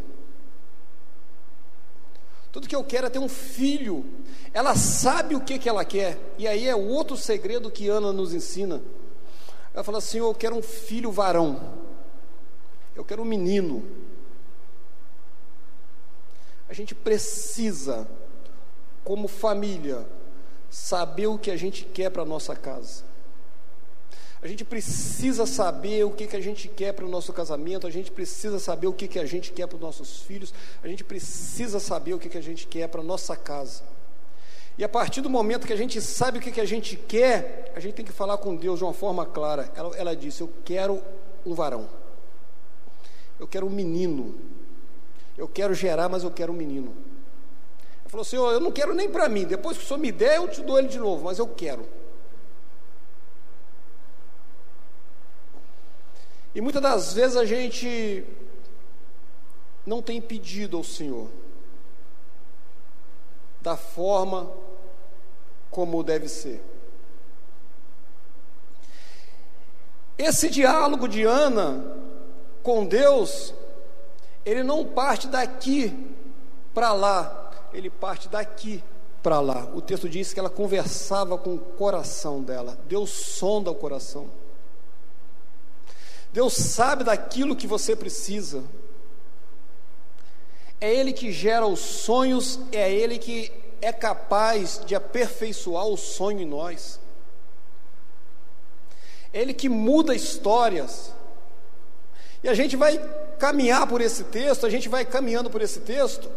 Tudo 2.51 2.67
que 2.67 2.75
eu 2.75 2.83
quero 2.83 3.07
é 3.07 3.09
ter 3.09 3.19
um 3.19 3.29
filho. 3.29 4.05
Ela 4.53 4.75
sabe 4.75 5.35
o 5.35 5.41
que, 5.41 5.59
que 5.59 5.69
ela 5.69 5.85
quer. 5.85 6.17
E 6.37 6.47
aí 6.47 6.67
é 6.67 6.75
outro 6.75 7.15
segredo 7.15 7.69
que 7.69 7.87
Ana 7.87 8.11
nos 8.11 8.33
ensina. 8.33 8.81
Ela 9.73 9.83
fala: 9.83 10.01
Senhor, 10.01 10.27
eu 10.27 10.35
quero 10.35 10.55
um 10.55 10.61
filho 10.61 11.11
varão. 11.11 11.79
Eu 12.95 13.05
quero 13.05 13.21
um 13.21 13.25
menino. 13.25 13.85
A 16.67 16.73
gente 16.73 16.93
precisa, 16.93 18.07
como 19.03 19.27
família, 19.27 20.05
saber 20.69 21.27
o 21.27 21.37
que 21.37 21.49
a 21.49 21.57
gente 21.57 21.83
quer 21.85 22.11
para 22.11 22.21
a 22.21 22.25
nossa 22.25 22.55
casa. 22.55 23.08
A 24.41 24.47
gente 24.47 24.63
precisa 24.63 25.45
saber 25.45 26.05
o 26.05 26.11
que, 26.11 26.25
que 26.25 26.35
a 26.35 26.39
gente 26.39 26.69
quer 26.69 26.93
para 26.93 27.05
o 27.05 27.09
nosso 27.09 27.33
casamento, 27.33 27.85
a 27.85 27.91
gente 27.91 28.09
precisa 28.09 28.57
saber 28.57 28.87
o 28.87 28.93
que, 28.93 29.07
que 29.07 29.19
a 29.19 29.25
gente 29.25 29.51
quer 29.51 29.67
para 29.67 29.75
os 29.75 29.81
nossos 29.81 30.21
filhos, 30.21 30.53
a 30.81 30.87
gente 30.87 31.03
precisa 31.03 31.77
saber 31.79 32.13
o 32.13 32.19
que, 32.19 32.29
que 32.29 32.37
a 32.37 32.41
gente 32.41 32.65
quer 32.65 32.87
para 32.87 33.01
a 33.01 33.03
nossa 33.03 33.35
casa. 33.35 33.83
E 34.77 34.83
a 34.83 34.87
partir 34.87 35.19
do 35.19 35.29
momento 35.29 35.67
que 35.67 35.73
a 35.73 35.75
gente 35.75 35.99
sabe 35.99 36.37
o 36.37 36.41
que, 36.41 36.51
que 36.53 36.61
a 36.61 36.65
gente 36.65 36.95
quer, 36.95 37.73
a 37.75 37.81
gente 37.81 37.95
tem 37.95 38.05
que 38.05 38.13
falar 38.13 38.37
com 38.37 38.55
Deus 38.55 38.79
de 38.79 38.85
uma 38.85 38.93
forma 38.93 39.25
clara. 39.25 39.69
Ela, 39.75 39.97
ela 39.97 40.15
disse: 40.15 40.39
Eu 40.39 40.49
quero 40.63 41.03
um 41.45 41.53
varão, 41.53 41.89
eu 43.37 43.45
quero 43.45 43.67
um 43.67 43.69
menino, 43.69 44.39
eu 45.37 45.49
quero 45.49 45.73
gerar, 45.73 46.07
mas 46.07 46.23
eu 46.23 46.31
quero 46.31 46.53
um 46.53 46.55
menino. 46.55 46.95
Ele 48.03 48.09
falou: 48.09 48.23
Senhor, 48.23 48.53
eu 48.53 48.61
não 48.61 48.71
quero 48.71 48.93
nem 48.93 49.09
para 49.09 49.27
mim, 49.27 49.43
depois 49.43 49.77
que 49.77 49.83
o 49.83 49.85
Senhor 49.87 49.99
me 49.99 50.13
der, 50.13 50.37
eu 50.37 50.47
te 50.47 50.61
dou 50.61 50.79
ele 50.79 50.87
de 50.87 50.97
novo, 50.97 51.25
mas 51.25 51.39
eu 51.39 51.47
quero. 51.47 51.85
E 56.59 56.61
muitas 56.61 56.81
das 56.81 57.13
vezes 57.13 57.37
a 57.37 57.45
gente 57.45 58.21
não 59.85 60.01
tem 60.01 60.19
pedido 60.19 60.75
ao 60.75 60.83
Senhor 60.83 61.29
da 63.61 63.77
forma 63.77 64.51
como 65.71 66.03
deve 66.03 66.27
ser. 66.27 66.61
Esse 70.17 70.49
diálogo 70.49 71.07
de 71.07 71.23
Ana 71.23 71.95
com 72.61 72.85
Deus, 72.85 73.53
ele 74.45 74.61
não 74.61 74.85
parte 74.85 75.29
daqui 75.29 76.13
para 76.73 76.91
lá, 76.91 77.69
ele 77.71 77.89
parte 77.89 78.27
daqui 78.27 78.83
para 79.23 79.39
lá. 79.39 79.63
O 79.73 79.79
texto 79.79 80.09
diz 80.09 80.33
que 80.33 80.41
ela 80.41 80.49
conversava 80.49 81.37
com 81.37 81.55
o 81.55 81.57
coração 81.57 82.43
dela. 82.43 82.77
Deus 82.85 83.11
sonda 83.11 83.71
o 83.71 83.75
coração. 83.75 84.29
Deus 86.31 86.53
sabe 86.53 87.03
daquilo 87.03 87.55
que 87.55 87.67
você 87.67 87.95
precisa. 87.95 88.63
É 90.79 90.93
Ele 90.93 91.11
que 91.11 91.31
gera 91.31 91.65
os 91.65 91.79
sonhos, 91.79 92.59
é 92.71 92.91
Ele 92.91 93.17
que 93.17 93.51
é 93.81 93.91
capaz 93.91 94.81
de 94.85 94.95
aperfeiçoar 94.95 95.85
o 95.85 95.97
sonho 95.97 96.41
em 96.41 96.45
nós. 96.45 96.99
É 99.33 99.41
Ele 99.41 99.53
que 99.53 99.67
muda 99.67 100.15
histórias. 100.15 101.13
E 102.43 102.47
a 102.47 102.53
gente 102.53 102.75
vai 102.75 102.97
caminhar 103.37 103.87
por 103.87 103.99
esse 103.99 104.23
texto, 104.25 104.65
a 104.65 104.69
gente 104.69 104.87
vai 104.87 105.03
caminhando 105.03 105.49
por 105.49 105.61
esse 105.61 105.81
texto, 105.81 106.29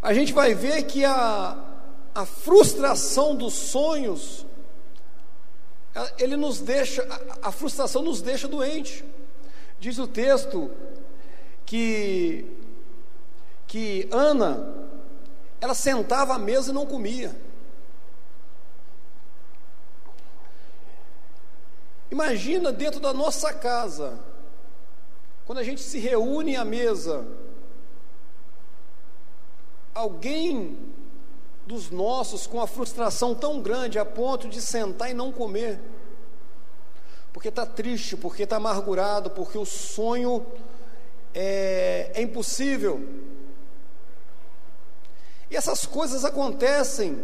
a 0.00 0.14
gente 0.14 0.32
vai 0.32 0.54
ver 0.54 0.84
que 0.84 1.04
a, 1.04 1.56
a 2.14 2.24
frustração 2.24 3.34
dos 3.34 3.54
sonhos, 3.54 4.45
ele 6.18 6.36
nos 6.36 6.60
deixa, 6.60 7.06
a, 7.42 7.50
frustração 7.50 8.02
nos 8.02 8.20
deixa 8.20 8.46
doente. 8.46 9.04
Diz 9.78 9.98
o 9.98 10.06
texto 10.06 10.70
que, 11.64 12.44
que 13.66 14.08
Ana, 14.10 14.74
ela 15.60 15.74
sentava 15.74 16.34
à 16.34 16.38
mesa 16.38 16.70
e 16.70 16.74
não 16.74 16.86
comia. 16.86 17.34
Imagina 22.10 22.70
dentro 22.70 23.00
da 23.00 23.12
nossa 23.12 23.52
casa, 23.52 24.18
quando 25.44 25.58
a 25.58 25.64
gente 25.64 25.80
se 25.80 25.98
reúne 25.98 26.56
à 26.56 26.64
mesa, 26.64 27.26
alguém 29.94 30.95
dos 31.66 31.90
nossos 31.90 32.46
com 32.46 32.60
a 32.60 32.66
frustração 32.66 33.34
tão 33.34 33.60
grande 33.60 33.98
a 33.98 34.04
ponto 34.04 34.48
de 34.48 34.62
sentar 34.62 35.10
e 35.10 35.14
não 35.14 35.32
comer, 35.32 35.80
porque 37.32 37.48
está 37.48 37.66
triste, 37.66 38.16
porque 38.16 38.44
está 38.44 38.56
amargurado, 38.56 39.30
porque 39.30 39.58
o 39.58 39.66
sonho 39.66 40.46
é, 41.34 42.12
é 42.14 42.22
impossível. 42.22 43.06
E 45.50 45.56
essas 45.56 45.84
coisas 45.84 46.24
acontecem, 46.24 47.22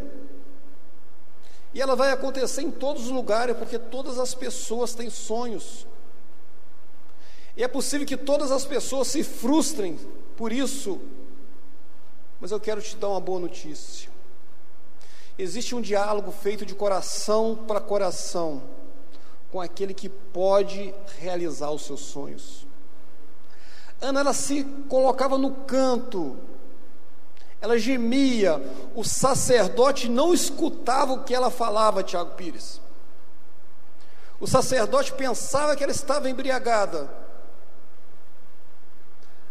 e 1.73 1.81
ela 1.81 1.97
vai 1.97 2.11
acontecer 2.11 2.63
em 2.63 2.71
todos 2.71 3.05
os 3.05 3.11
lugares, 3.11 3.57
porque 3.57 3.79
todas 3.79 4.19
as 4.19 4.35
pessoas 4.35 4.93
têm 4.93 5.09
sonhos. 5.09 5.87
E 7.57 7.63
é 7.63 7.69
possível 7.69 8.07
que 8.07 8.17
todas 8.17 8.51
as 8.51 8.65
pessoas 8.65 9.09
se 9.09 9.23
frustrem 9.23 9.99
por 10.37 10.53
isso, 10.53 11.01
mas 12.41 12.51
eu 12.51 12.59
quero 12.59 12.83
te 12.83 12.97
dar 12.97 13.09
uma 13.09 13.21
boa 13.21 13.41
notícia. 13.41 14.12
Existe 15.43 15.75
um 15.75 15.81
diálogo 15.81 16.31
feito 16.31 16.65
de 16.65 16.73
coração 16.73 17.65
para 17.67 17.81
coração 17.81 18.63
com 19.51 19.61
aquele 19.61 19.93
que 19.93 20.09
pode 20.09 20.95
realizar 21.19 21.73
os 21.73 21.85
seus 21.85 21.99
sonhos. 21.99 22.65
Ana 24.01 24.21
ela 24.21 24.33
se 24.33 24.63
colocava 24.89 25.37
no 25.37 25.51
canto, 25.51 26.39
ela 27.61 27.77
gemia, 27.77 28.63
o 28.95 29.03
sacerdote 29.03 30.09
não 30.09 30.33
escutava 30.33 31.13
o 31.13 31.25
que 31.25 31.35
ela 31.35 31.51
falava, 31.51 32.05
Tiago 32.05 32.37
Pires. 32.37 32.81
O 34.39 34.47
sacerdote 34.47 35.13
pensava 35.13 35.75
que 35.75 35.83
ela 35.83 35.91
estava 35.91 36.31
embriagada, 36.31 37.11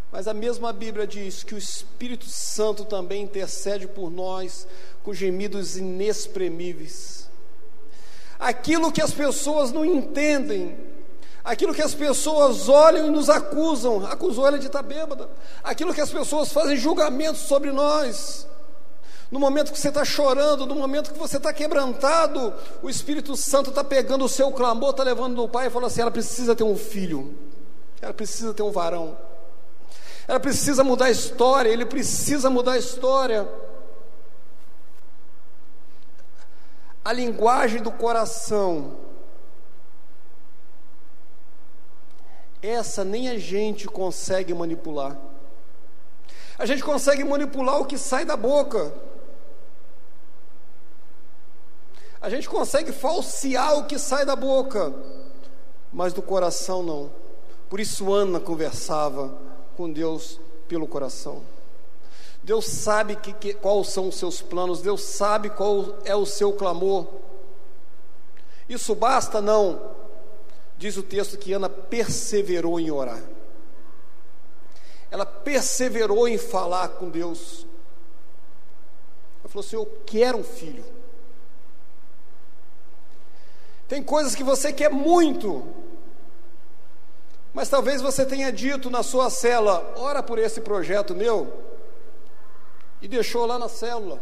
mas 0.10 0.28
a 0.28 0.34
mesma 0.34 0.74
Bíblia 0.74 1.08
diz 1.08 1.44
que 1.44 1.56
o 1.56 1.58
Espírito 1.58 2.26
Santo 2.26 2.84
também 2.84 3.24
intercede 3.24 3.88
por 3.88 4.10
nós 4.10 4.68
com 5.04 5.14
gemidos 5.14 5.78
inexprimíveis. 5.78 7.30
Aquilo 8.40 8.92
que 8.92 9.02
as 9.02 9.12
pessoas 9.12 9.72
não 9.72 9.86
entendem, 9.86 10.78
aquilo 11.44 11.74
que 11.74 11.82
as 11.82 11.94
pessoas 11.94 12.70
olham 12.70 13.08
e 13.08 13.12
nos 13.12 13.30
acusam, 13.30 14.06
acusou 14.06 14.48
ela 14.48 14.58
de 14.58 14.68
estar 14.68 14.82
bêbada, 14.82 15.30
aquilo 15.64 15.94
que 15.94 16.02
as 16.02 16.10
pessoas 16.10 16.52
fazem 16.52 16.76
julgamentos 16.76 17.42
sobre 17.42 17.72
nós, 17.72 18.48
no 19.32 19.40
momento 19.40 19.72
que 19.72 19.80
você 19.80 19.88
está 19.88 20.04
chorando, 20.04 20.66
no 20.66 20.76
momento 20.76 21.14
que 21.14 21.18
você 21.18 21.38
está 21.38 21.54
quebrantado, 21.54 22.54
o 22.84 22.90
Espírito 22.90 23.38
Santo 23.38 23.70
está 23.70 23.82
pegando 23.82 24.26
o 24.26 24.30
seu 24.30 24.52
clamor, 24.52 24.90
está 24.90 25.04
levando 25.04 25.36
no 25.36 25.48
pai 25.48 25.68
e 25.68 25.70
falando 25.70 25.88
assim: 25.88 26.02
ela 26.02 26.12
precisa 26.12 26.54
ter 26.54 26.66
um 26.66 26.76
filho, 26.76 27.34
ela 28.02 28.14
precisa 28.14 28.54
ter 28.54 28.62
um 28.62 28.72
varão. 28.72 29.18
Ela 30.28 30.40
precisa 30.40 30.84
mudar 30.84 31.06
a 31.06 31.12
história, 31.12 31.70
ele 31.70 31.86
precisa 31.86 32.50
mudar 32.50 32.74
a 32.74 32.78
história. 32.78 33.48
A 37.04 37.12
linguagem 37.12 37.82
do 37.82 37.92
coração, 37.92 38.96
essa 42.62 43.04
nem 43.04 43.30
a 43.30 43.40
gente 43.40 43.88
consegue 43.88 44.54
manipular. 44.54 45.18
A 46.60 46.66
gente 46.66 46.84
consegue 46.84 47.24
manipular 47.24 47.82
o 47.82 47.86
que 47.86 47.98
sai 47.98 48.24
da 48.24 48.38
boca. 48.38 48.94
A 52.22 52.30
gente 52.30 52.48
consegue 52.48 52.92
falsear 52.92 53.80
o 53.80 53.86
que 53.86 53.98
sai 53.98 54.24
da 54.24 54.36
boca, 54.36 54.94
mas 55.92 56.14
do 56.14 56.22
coração 56.22 56.84
não. 56.84 57.12
Por 57.68 57.80
isso 57.80 58.14
Ana 58.14 58.40
conversava 58.40 59.36
com 59.76 59.92
Deus 59.92 60.40
pelo 60.68 60.88
coração. 60.88 61.42
Deus 62.44 62.66
sabe 62.66 63.16
que, 63.16 63.34
que, 63.34 63.54
quais 63.54 63.88
são 63.90 64.08
os 64.08 64.16
seus 64.16 64.42
planos, 64.42 64.82
Deus 64.82 65.02
sabe 65.04 65.50
qual 65.50 66.00
é 66.04 66.16
o 66.16 66.26
seu 66.26 66.54
clamor. 66.54 67.08
Isso 68.68 68.96
basta? 68.96 69.42
Não. 69.42 69.92
Diz 70.78 70.98
o 70.98 71.04
texto 71.04 71.38
que 71.38 71.54
Ana 71.54 71.70
perseverou 71.70 72.80
em 72.80 72.90
orar. 72.90 73.22
Ela 75.12 75.26
perseverou 75.26 76.28
em 76.28 76.38
falar 76.38 76.88
com 76.90 77.10
Deus. 77.10 77.68
Ela 79.42 79.50
falou 79.50 79.66
assim: 79.66 79.76
Eu 79.76 79.86
quero 80.06 80.40
um 80.40 80.44
filho. 80.44 80.84
Tem 83.88 84.02
coisas 84.02 84.34
que 84.34 84.44
você 84.44 84.72
quer 84.72 84.90
muito, 84.90 85.68
mas 87.54 87.68
talvez 87.68 88.02
você 88.02 88.26
tenha 88.26 88.50
dito 88.50 88.90
na 88.90 89.04
sua 89.04 89.30
célula: 89.30 89.94
ora 89.98 90.24
por 90.24 90.40
esse 90.40 90.62
projeto 90.62 91.14
meu, 91.14 91.71
e 93.02 93.08
deixou 93.08 93.46
lá 93.46 93.58
na 93.58 93.68
célula. 93.68 94.22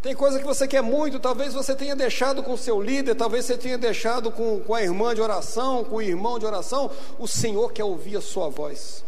Tem 0.00 0.14
coisa 0.16 0.38
que 0.38 0.44
você 0.44 0.66
quer 0.66 0.82
muito, 0.82 1.20
talvez 1.20 1.54
você 1.54 1.76
tenha 1.76 1.94
deixado 1.94 2.42
com 2.42 2.54
o 2.54 2.58
seu 2.58 2.82
líder, 2.82 3.14
talvez 3.14 3.44
você 3.44 3.56
tenha 3.56 3.78
deixado 3.78 4.32
com, 4.32 4.60
com 4.60 4.74
a 4.74 4.82
irmã 4.82 5.14
de 5.14 5.20
oração, 5.20 5.84
com 5.84 5.96
o 5.96 6.02
irmão 6.02 6.38
de 6.38 6.44
oração. 6.44 6.90
O 7.18 7.28
Senhor 7.28 7.72
quer 7.72 7.84
ouvir 7.84 8.16
a 8.16 8.20
sua 8.20 8.48
voz, 8.48 9.04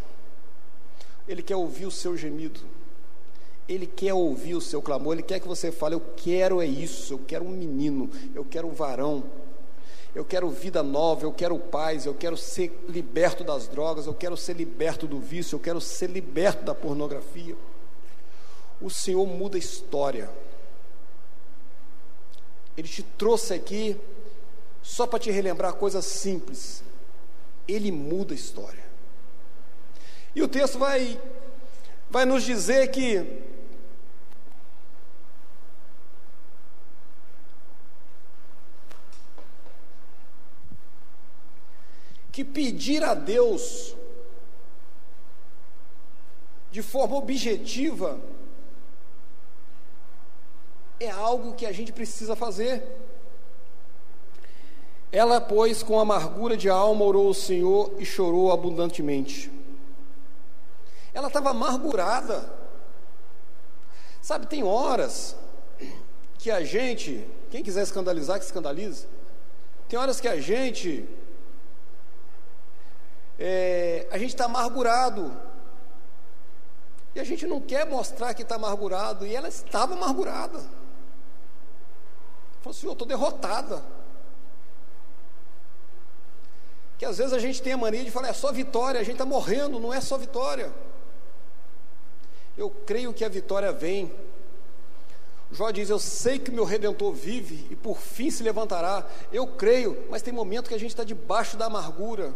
Ele 1.26 1.42
quer 1.42 1.56
ouvir 1.56 1.86
o 1.86 1.90
seu 1.90 2.16
gemido, 2.16 2.60
Ele 3.68 3.86
quer 3.86 4.14
ouvir 4.14 4.54
o 4.54 4.60
seu 4.60 4.80
clamor, 4.80 5.14
Ele 5.14 5.22
quer 5.24 5.40
que 5.40 5.48
você 5.48 5.72
fale: 5.72 5.96
Eu 5.96 6.02
quero 6.16 6.60
é 6.60 6.66
isso, 6.66 7.14
eu 7.14 7.20
quero 7.26 7.44
um 7.44 7.50
menino, 7.50 8.08
eu 8.32 8.44
quero 8.44 8.68
um 8.68 8.72
varão 8.72 9.24
eu 10.14 10.24
quero 10.24 10.48
vida 10.48 10.80
nova, 10.82 11.24
eu 11.24 11.32
quero 11.32 11.58
paz, 11.58 12.06
eu 12.06 12.14
quero 12.14 12.36
ser 12.36 12.84
liberto 12.88 13.42
das 13.42 13.66
drogas, 13.66 14.06
eu 14.06 14.14
quero 14.14 14.36
ser 14.36 14.54
liberto 14.54 15.08
do 15.08 15.18
vício, 15.18 15.56
eu 15.56 15.60
quero 15.60 15.80
ser 15.80 16.08
liberto 16.08 16.64
da 16.64 16.74
pornografia. 16.74 17.56
O 18.84 18.90
Senhor 18.90 19.26
muda 19.26 19.56
a 19.56 19.58
história. 19.58 20.30
Ele 22.76 22.86
te 22.86 23.02
trouxe 23.02 23.54
aqui 23.54 23.98
só 24.82 25.06
para 25.06 25.18
te 25.18 25.30
relembrar 25.30 25.72
coisas 25.72 26.04
simples. 26.04 26.84
Ele 27.66 27.90
muda 27.90 28.34
a 28.34 28.36
história. 28.36 28.84
E 30.34 30.42
o 30.42 30.46
texto 30.46 30.78
vai 30.78 31.18
vai 32.10 32.26
nos 32.26 32.42
dizer 32.42 32.90
que 32.90 33.42
que 42.30 42.44
pedir 42.44 43.02
a 43.02 43.14
Deus 43.14 43.96
de 46.70 46.82
forma 46.82 47.16
objetiva 47.16 48.33
é 51.00 51.10
algo 51.10 51.54
que 51.54 51.66
a 51.66 51.72
gente 51.72 51.92
precisa 51.92 52.36
fazer. 52.36 52.82
Ela, 55.10 55.40
pois, 55.40 55.82
com 55.82 56.00
amargura 56.00 56.56
de 56.56 56.68
alma, 56.68 57.04
orou 57.04 57.28
ao 57.28 57.34
Senhor 57.34 57.94
e 57.98 58.04
chorou 58.04 58.50
abundantemente. 58.50 59.50
Ela 61.12 61.28
estava 61.28 61.50
amargurada. 61.50 62.52
Sabe, 64.20 64.46
tem 64.46 64.64
horas 64.64 65.36
que 66.38 66.50
a 66.50 66.64
gente, 66.64 67.24
quem 67.50 67.62
quiser 67.62 67.82
escandalizar, 67.82 68.38
que 68.38 68.44
escandalize. 68.44 69.06
Tem 69.88 69.98
horas 69.98 70.20
que 70.20 70.26
a 70.26 70.40
gente, 70.40 71.08
é, 73.38 74.08
a 74.10 74.18
gente 74.18 74.30
está 74.30 74.46
amargurado. 74.46 75.32
E 77.14 77.20
a 77.20 77.24
gente 77.24 77.46
não 77.46 77.60
quer 77.60 77.86
mostrar 77.86 78.34
que 78.34 78.42
está 78.42 78.56
amargurado. 78.56 79.24
E 79.24 79.34
ela 79.34 79.48
estava 79.48 79.94
amargurada. 79.94 80.60
Falou 82.64 82.74
assim: 82.74 82.86
eu 82.86 82.92
estou 82.94 83.06
derrotada. 83.06 83.84
Que 86.96 87.04
às 87.04 87.18
vezes 87.18 87.34
a 87.34 87.38
gente 87.38 87.60
tem 87.60 87.74
a 87.74 87.76
mania 87.76 88.02
de 88.02 88.10
falar, 88.10 88.28
é 88.28 88.32
só 88.32 88.50
vitória, 88.50 88.98
a 88.98 89.04
gente 89.04 89.16
está 89.16 89.26
morrendo, 89.26 89.78
não 89.78 89.92
é 89.92 90.00
só 90.00 90.16
vitória. 90.16 90.72
Eu 92.56 92.70
creio 92.70 93.12
que 93.12 93.22
a 93.22 93.28
vitória 93.28 93.70
vem. 93.70 94.10
Jó 95.52 95.70
diz: 95.70 95.90
Eu 95.90 95.98
sei 95.98 96.38
que 96.38 96.50
meu 96.50 96.64
redentor 96.64 97.12
vive 97.12 97.66
e 97.70 97.76
por 97.76 97.98
fim 97.98 98.30
se 98.30 98.42
levantará. 98.42 99.06
Eu 99.30 99.46
creio, 99.46 100.06
mas 100.08 100.22
tem 100.22 100.32
momento 100.32 100.68
que 100.68 100.74
a 100.74 100.80
gente 100.80 100.92
está 100.92 101.04
debaixo 101.04 101.58
da 101.58 101.66
amargura, 101.66 102.34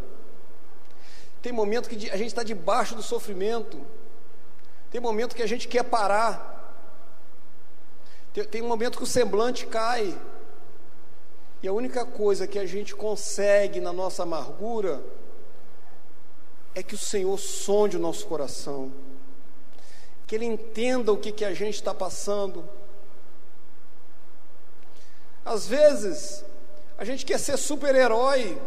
tem 1.41 1.53
momento 1.53 1.89
que 1.89 2.11
a 2.11 2.19
gente 2.19 2.27
está 2.29 2.43
debaixo 2.43 2.95
do 2.95 3.03
sofrimento, 3.03 3.81
tem 4.91 5.01
momento 5.01 5.35
que 5.35 5.43
a 5.43 5.49
gente 5.49 5.67
quer 5.69 5.85
parar, 5.85 6.58
tem, 8.39 8.45
tem 8.45 8.63
momento 8.63 8.99
que 8.99 9.05
o 9.05 9.07
semblante 9.07 9.67
cai, 9.67 10.17
e 11.63 11.67
a 11.67 11.73
única 11.73 12.05
coisa 12.05 12.47
que 12.47 12.59
a 12.59 12.67
gente 12.67 12.95
consegue 12.95 13.81
na 13.81 13.93
nossa 13.93 14.23
amargura 14.23 15.03
é 16.75 16.83
que 16.83 16.95
o 16.95 16.99
Senhor 16.99 17.37
sonde 17.39 17.97
o 17.97 18.01
nosso 18.01 18.27
coração, 18.27 18.93
que 20.27 20.37
Ele 20.37 20.45
entenda 20.45 21.13
o 21.13 21.17
que, 21.17 21.33
que 21.33 21.45
a 21.45 21.53
gente 21.53 21.75
está 21.75 21.93
passando. 21.93 22.69
Às 25.45 25.67
vezes, 25.67 26.45
a 26.97 27.05
gente 27.05 27.27
quer 27.27 27.39
ser 27.39 27.57
super-herói, 27.57 28.61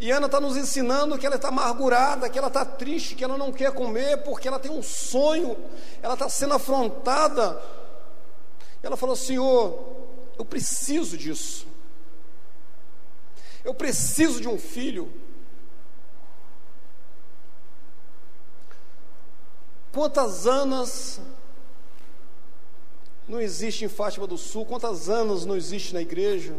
e 0.00 0.10
Ana 0.10 0.24
está 0.24 0.40
nos 0.40 0.56
ensinando 0.56 1.18
que 1.18 1.26
ela 1.26 1.36
está 1.36 1.48
amargurada, 1.48 2.30
que 2.30 2.38
ela 2.38 2.48
está 2.48 2.64
triste, 2.64 3.14
que 3.14 3.22
ela 3.22 3.36
não 3.36 3.52
quer 3.52 3.70
comer, 3.70 4.22
porque 4.22 4.48
ela 4.48 4.58
tem 4.58 4.70
um 4.70 4.82
sonho, 4.82 5.54
ela 6.00 6.14
está 6.14 6.26
sendo 6.26 6.54
afrontada. 6.54 7.60
Ela 8.82 8.96
falou: 8.96 9.14
Senhor, 9.14 9.78
eu 10.38 10.44
preciso 10.44 11.18
disso. 11.18 11.66
Eu 13.62 13.74
preciso 13.74 14.40
de 14.40 14.48
um 14.48 14.58
filho. 14.58 15.12
Quantas 19.92 20.46
anos 20.46 21.20
não 23.28 23.38
existe 23.38 23.84
em 23.84 23.88
Fátima 23.88 24.26
do 24.26 24.38
Sul? 24.38 24.64
Quantas 24.64 25.10
anos 25.10 25.44
não 25.44 25.56
existe 25.56 25.92
na 25.92 26.00
igreja? 26.00 26.56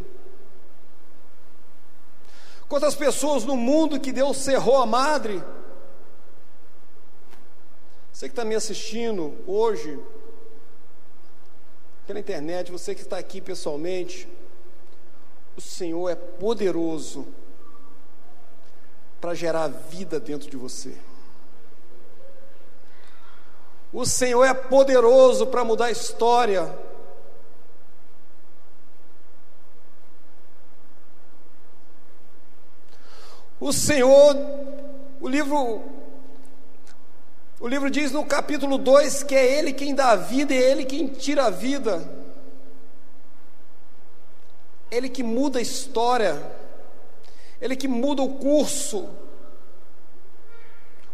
Quantas 2.72 2.96
pessoas 2.96 3.44
no 3.44 3.58
mundo 3.58 4.00
que 4.00 4.14
Deus 4.14 4.38
cerrou 4.38 4.78
a 4.78 4.86
madre? 4.86 5.44
Você 8.14 8.30
que 8.30 8.32
está 8.32 8.46
me 8.46 8.56
assistindo 8.56 9.36
hoje, 9.46 10.00
pela 12.08 12.18
internet, 12.18 12.72
você 12.72 12.96
que 12.96 13.02
está 13.02 13.18
aqui 13.18 13.42
pessoalmente, 13.42 14.26
o 15.58 15.60
Senhor 15.60 16.08
é 16.08 16.16
poderoso 16.16 17.28
para 19.20 19.34
gerar 19.34 19.68
vida 19.68 20.18
dentro 20.18 20.50
de 20.50 20.56
você. 20.56 20.96
O 23.92 24.06
Senhor 24.06 24.46
é 24.46 24.54
poderoso 24.54 25.46
para 25.46 25.66
mudar 25.66 25.88
a 25.88 25.92
história. 25.92 26.74
O 33.72 33.74
Senhor, 33.74 34.36
o 35.22 35.30
livro 35.30 35.82
o 37.58 37.66
livro 37.66 37.90
diz 37.90 38.12
no 38.12 38.26
capítulo 38.26 38.78
2 38.78 39.24
que 39.24 39.34
é 39.34 39.60
Ele 39.60 39.72
quem 39.72 39.96
dá 39.96 40.10
a 40.10 40.16
vida 40.18 40.54
e 40.54 40.62
é 40.62 40.72
Ele 40.72 40.84
quem 40.84 41.08
tira 41.08 41.46
a 41.46 41.50
vida. 41.50 42.06
Ele 44.92 45.08
que 45.08 45.24
muda 45.24 45.60
a 45.60 45.62
história, 45.62 46.54
Ele 47.62 47.78
que 47.78 47.88
muda 47.88 48.22
o 48.22 48.34
curso. 48.40 49.08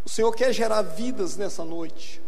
O 0.04 0.10
Senhor 0.10 0.32
quer 0.34 0.52
gerar 0.52 0.82
vidas 0.82 1.38
nessa 1.38 1.63
noite. 1.63 2.20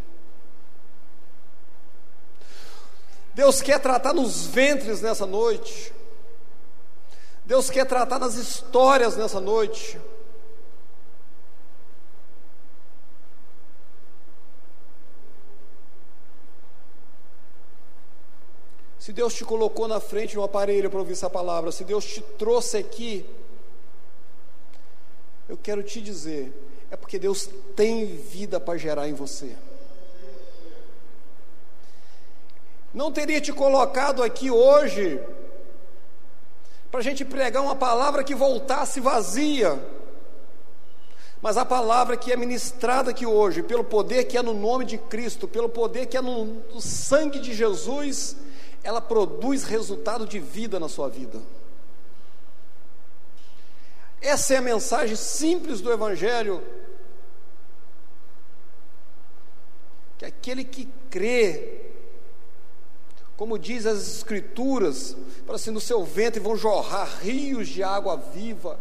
Deus 3.33 3.63
quer 3.63 3.79
tratar 3.79 4.13
nos 4.13 4.45
ventres 4.45 5.01
nessa 5.01 5.25
noite. 5.25 5.91
Deus 7.45 7.71
quer 7.71 7.87
tratar 7.87 8.19
nas 8.19 8.35
histórias 8.35 9.17
nessa 9.17 9.39
noite. 9.39 9.99
Se 19.09 19.13
Deus 19.13 19.33
te 19.33 19.43
colocou 19.43 19.87
na 19.87 19.99
frente 19.99 20.33
de 20.33 20.39
um 20.39 20.43
aparelho 20.43 20.87
para 20.87 20.99
ouvir 20.99 21.13
essa 21.13 21.31
palavra, 21.31 21.71
se 21.71 21.83
Deus 21.83 22.05
te 22.05 22.21
trouxe 22.21 22.77
aqui, 22.77 23.25
eu 25.47 25.57
quero 25.57 25.81
te 25.81 25.99
dizer, 25.99 26.53
é 26.91 26.95
porque 26.95 27.17
Deus 27.17 27.49
tem 27.75 28.05
vida 28.05 28.59
para 28.59 28.77
gerar 28.77 29.09
em 29.09 29.15
você. 29.15 29.57
Não 32.93 33.11
teria 33.11 33.41
te 33.41 33.51
colocado 33.51 34.21
aqui 34.21 34.51
hoje 34.51 35.19
para 36.91 36.99
a 36.99 37.03
gente 37.03 37.25
pregar 37.25 37.63
uma 37.63 37.75
palavra 37.75 38.23
que 38.23 38.35
voltasse 38.35 38.99
vazia, 38.99 39.83
mas 41.41 41.57
a 41.57 41.65
palavra 41.65 42.15
que 42.15 42.31
é 42.31 42.37
ministrada 42.37 43.09
aqui 43.09 43.25
hoje, 43.25 43.63
pelo 43.63 43.83
poder 43.83 44.25
que 44.25 44.37
é 44.37 44.43
no 44.43 44.53
nome 44.53 44.85
de 44.85 44.99
Cristo, 44.99 45.47
pelo 45.47 45.67
poder 45.67 46.05
que 46.05 46.15
é 46.15 46.21
no, 46.21 46.45
no 46.45 46.79
sangue 46.79 47.39
de 47.39 47.55
Jesus, 47.55 48.35
ela 48.83 49.01
produz 49.01 49.63
resultado 49.63 50.25
de 50.25 50.39
vida 50.39 50.79
na 50.79 50.87
sua 50.87 51.09
vida. 51.09 51.39
Essa 54.21 54.55
é 54.55 54.57
a 54.57 54.61
mensagem 54.61 55.15
simples 55.15 55.81
do 55.81 55.91
Evangelho. 55.91 56.61
Que 60.17 60.25
aquele 60.25 60.65
que 60.65 60.89
crê, 61.09 61.81
como 63.37 63.57
diz 63.57 63.85
as 63.85 63.99
Escrituras, 64.17 65.15
para 65.45 65.55
assim, 65.55 65.71
no 65.71 65.79
seu 65.79 66.03
ventre 66.03 66.39
vão 66.39 66.57
jorrar 66.57 67.19
rios 67.21 67.69
de 67.69 67.81
água 67.81 68.17
viva. 68.17 68.79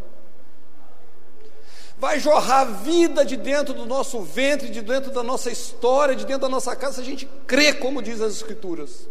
Vai 1.96 2.20
jorrar 2.20 2.64
vida 2.82 3.24
de 3.24 3.37
dentro 3.37 3.74
do 3.74 3.84
nosso 3.87 4.22
ventre, 4.22 4.68
de 4.68 4.82
dentro 4.82 5.11
da 5.11 5.22
nossa 5.22 5.50
história, 5.50 6.14
de 6.14 6.24
dentro 6.24 6.42
da 6.42 6.48
nossa 6.48 6.74
casa, 6.76 6.96
se 6.96 7.00
a 7.00 7.04
gente 7.04 7.28
crê, 7.46 7.72
como 7.72 8.02
diz 8.02 8.20
as 8.20 8.34
Escrituras. 8.34 9.08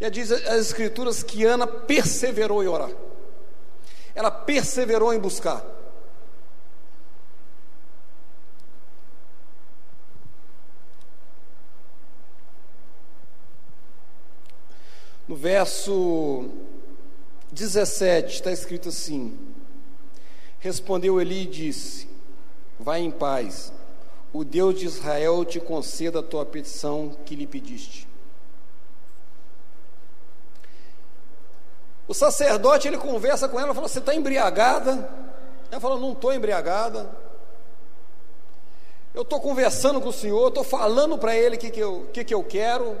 E 0.00 0.08
diz 0.08 0.32
as 0.32 0.66
Escrituras 0.66 1.22
que 1.22 1.44
Ana 1.44 1.66
perseverou 1.66 2.64
em 2.64 2.66
orar. 2.66 2.90
Ela 4.14 4.30
perseverou 4.30 5.12
em 5.12 5.18
buscar. 5.18 5.62
No 15.28 15.36
verso 15.36 16.50
17 17.52 18.34
está 18.34 18.50
escrito 18.50 18.88
assim: 18.88 19.38
Respondeu 20.58 21.20
Eli 21.20 21.42
e 21.42 21.46
disse: 21.46 22.08
Vai 22.80 23.00
em 23.00 23.12
paz, 23.12 23.72
o 24.32 24.42
Deus 24.42 24.80
de 24.80 24.86
Israel 24.86 25.44
te 25.44 25.60
conceda 25.60 26.18
a 26.18 26.22
tua 26.22 26.44
petição 26.44 27.16
que 27.24 27.36
lhe 27.36 27.46
pediste. 27.46 28.09
O 32.10 32.14
sacerdote 32.14 32.88
ele 32.88 32.98
conversa 32.98 33.48
com 33.48 33.60
ela, 33.60 33.72
fala: 33.72 33.86
Você 33.86 34.00
está 34.00 34.12
embriagada? 34.12 35.08
Ela 35.70 35.80
fala: 35.80 35.96
Não 35.96 36.10
estou 36.10 36.34
embriagada. 36.34 37.08
Eu 39.14 39.22
estou 39.22 39.40
conversando 39.40 40.00
com 40.00 40.08
o 40.08 40.12
Senhor, 40.12 40.48
estou 40.48 40.64
falando 40.64 41.16
para 41.16 41.36
Ele 41.36 41.54
o 41.54 41.58
que, 41.60 41.70
que, 41.70 41.78
eu, 41.78 42.10
que, 42.12 42.24
que 42.24 42.34
eu 42.34 42.42
quero. 42.42 42.98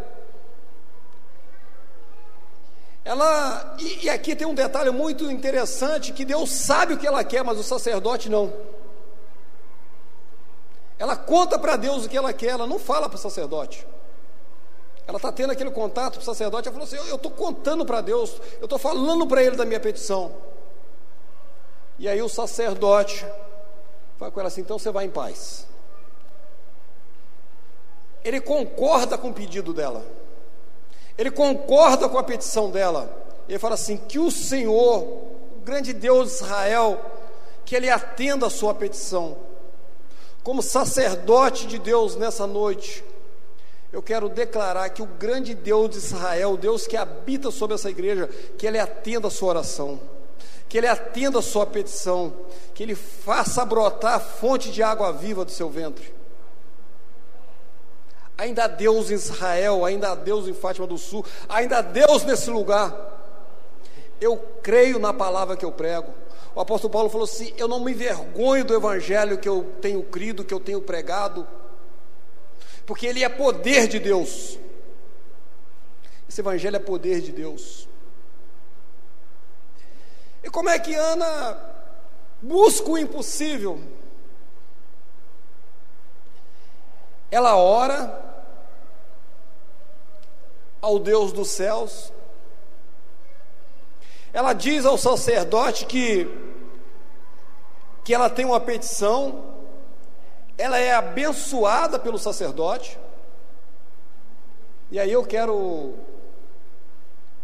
Ela, 3.04 3.74
e, 3.80 4.04
e 4.04 4.08
aqui 4.08 4.36
tem 4.36 4.46
um 4.46 4.54
detalhe 4.54 4.92
muito 4.92 5.28
interessante: 5.28 6.12
que 6.12 6.24
Deus 6.24 6.48
sabe 6.48 6.94
o 6.94 6.96
que 6.96 7.04
ela 7.04 7.24
quer, 7.24 7.42
mas 7.42 7.58
o 7.58 7.64
sacerdote 7.64 8.28
não. 8.28 8.52
Ela 11.00 11.16
conta 11.16 11.58
para 11.58 11.74
Deus 11.74 12.06
o 12.06 12.08
que 12.08 12.16
ela 12.16 12.32
quer, 12.32 12.50
ela 12.50 12.64
não 12.64 12.78
fala 12.78 13.08
para 13.08 13.16
o 13.16 13.20
sacerdote. 13.20 13.84
Ela 15.10 15.16
está 15.16 15.32
tendo 15.32 15.50
aquele 15.50 15.72
contato 15.72 16.14
com 16.14 16.20
o 16.20 16.24
sacerdote. 16.24 16.68
Ela 16.68 16.72
falou 16.72 16.86
assim: 16.86 17.10
Eu 17.10 17.16
estou 17.16 17.32
contando 17.32 17.84
para 17.84 18.00
Deus, 18.00 18.40
eu 18.60 18.66
estou 18.66 18.78
falando 18.78 19.26
para 19.26 19.42
ele 19.42 19.56
da 19.56 19.64
minha 19.64 19.80
petição. 19.80 20.32
E 21.98 22.08
aí 22.08 22.22
o 22.22 22.28
sacerdote 22.28 23.26
fala 24.16 24.30
com 24.30 24.38
ela 24.38 24.46
assim: 24.46 24.60
Então 24.60 24.78
você 24.78 24.92
vai 24.92 25.06
em 25.06 25.10
paz. 25.10 25.66
Ele 28.22 28.40
concorda 28.40 29.18
com 29.18 29.30
o 29.30 29.34
pedido 29.34 29.74
dela, 29.74 30.06
ele 31.18 31.32
concorda 31.32 32.08
com 32.08 32.16
a 32.16 32.22
petição 32.22 32.70
dela. 32.70 33.12
Ele 33.48 33.58
fala 33.58 33.74
assim: 33.74 33.96
Que 33.96 34.20
o 34.20 34.30
Senhor, 34.30 35.02
o 35.02 35.60
grande 35.64 35.92
Deus 35.92 36.28
de 36.28 36.34
Israel, 36.36 37.04
que 37.64 37.74
ele 37.74 37.90
atenda 37.90 38.46
a 38.46 38.50
sua 38.50 38.74
petição. 38.74 39.36
Como 40.44 40.62
sacerdote 40.62 41.66
de 41.66 41.80
Deus 41.80 42.14
nessa 42.14 42.46
noite, 42.46 43.04
eu 43.92 44.02
quero 44.02 44.28
declarar 44.28 44.88
que 44.90 45.02
o 45.02 45.06
grande 45.06 45.54
Deus 45.54 45.90
de 45.90 45.96
Israel, 45.98 46.52
o 46.52 46.56
Deus 46.56 46.86
que 46.86 46.96
habita 46.96 47.50
sobre 47.50 47.74
essa 47.74 47.90
igreja, 47.90 48.28
que 48.56 48.66
Ele 48.66 48.78
atenda 48.78 49.26
a 49.26 49.30
sua 49.30 49.48
oração, 49.48 50.00
que 50.68 50.78
Ele 50.78 50.86
atenda 50.86 51.40
a 51.40 51.42
sua 51.42 51.66
petição, 51.66 52.32
que 52.72 52.84
Ele 52.84 52.94
faça 52.94 53.64
brotar 53.64 54.14
a 54.14 54.20
fonte 54.20 54.70
de 54.70 54.80
água 54.80 55.12
viva 55.12 55.44
do 55.44 55.50
seu 55.50 55.68
ventre. 55.68 56.14
Ainda 58.38 58.64
há 58.64 58.68
Deus 58.68 59.10
em 59.10 59.14
Israel, 59.14 59.84
ainda 59.84 60.12
há 60.12 60.14
Deus 60.14 60.46
em 60.46 60.54
Fátima 60.54 60.86
do 60.86 60.96
Sul, 60.96 61.26
ainda 61.48 61.78
há 61.78 61.82
Deus 61.82 62.22
nesse 62.24 62.48
lugar. 62.48 63.18
Eu 64.20 64.36
creio 64.62 64.98
na 64.98 65.12
palavra 65.12 65.56
que 65.56 65.64
eu 65.64 65.72
prego. 65.72 66.14
O 66.54 66.60
apóstolo 66.60 66.92
Paulo 66.92 67.10
falou 67.10 67.24
assim: 67.24 67.52
Eu 67.58 67.68
não 67.68 67.80
me 67.80 67.92
envergonho 67.92 68.64
do 68.64 68.74
evangelho 68.74 69.36
que 69.36 69.48
eu 69.48 69.74
tenho 69.80 70.02
crido, 70.02 70.44
que 70.44 70.54
eu 70.54 70.60
tenho 70.60 70.80
pregado, 70.80 71.46
porque 72.90 73.06
ele 73.06 73.22
é 73.22 73.28
poder 73.28 73.86
de 73.86 74.00
Deus. 74.00 74.58
Esse 76.28 76.40
evangelho 76.40 76.74
é 76.74 76.80
poder 76.80 77.20
de 77.20 77.30
Deus. 77.30 77.88
E 80.42 80.50
como 80.50 80.68
é 80.68 80.76
que 80.76 80.92
Ana 80.92 81.56
busca 82.42 82.90
o 82.90 82.98
impossível? 82.98 83.80
Ela 87.30 87.54
ora 87.54 88.42
ao 90.82 90.98
Deus 90.98 91.32
dos 91.32 91.46
céus, 91.50 92.12
ela 94.32 94.52
diz 94.52 94.84
ao 94.84 94.98
sacerdote 94.98 95.86
que, 95.86 96.26
que 98.04 98.12
ela 98.12 98.28
tem 98.28 98.44
uma 98.44 98.58
petição, 98.58 99.59
ela 100.60 100.78
é 100.78 100.92
abençoada 100.94 101.98
pelo 101.98 102.18
sacerdote. 102.18 102.98
E 104.90 104.98
aí 104.98 105.10
eu 105.10 105.24
quero 105.24 105.94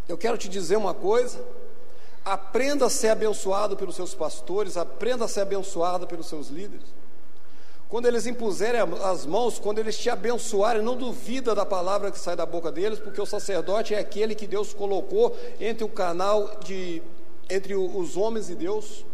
eu 0.07 0.17
quero 0.17 0.37
te 0.37 0.47
dizer 0.47 0.77
uma 0.77 0.93
coisa, 0.93 1.43
aprenda 2.23 2.85
a 2.85 2.89
ser 2.89 3.09
abençoado 3.09 3.75
pelos 3.75 3.95
seus 3.95 4.13
pastores, 4.13 4.77
aprenda 4.77 5.25
a 5.25 5.27
ser 5.27 5.41
abençoado 5.41 6.07
pelos 6.07 6.27
seus 6.27 6.47
líderes. 6.47 6.85
Quando 7.89 8.05
eles 8.05 8.27
impuserem 8.27 8.81
as 9.03 9.25
mãos, 9.25 9.59
quando 9.59 9.79
eles 9.79 9.97
te 9.97 10.09
abençoarem, 10.09 10.81
não 10.81 10.95
duvida 10.95 11.55
da 11.55 11.65
palavra 11.65 12.11
que 12.11 12.19
sai 12.19 12.35
da 12.35 12.45
boca 12.45 12.71
deles, 12.71 12.99
porque 12.99 13.19
o 13.19 13.25
sacerdote 13.25 13.95
é 13.95 13.99
aquele 13.99 14.35
que 14.35 14.45
Deus 14.45 14.73
colocou 14.73 15.35
entre 15.59 15.83
o 15.83 15.89
canal 15.89 16.59
de 16.63 17.01
entre 17.49 17.75
os 17.75 18.15
homens 18.15 18.49
e 18.49 18.55
Deus. 18.55 19.05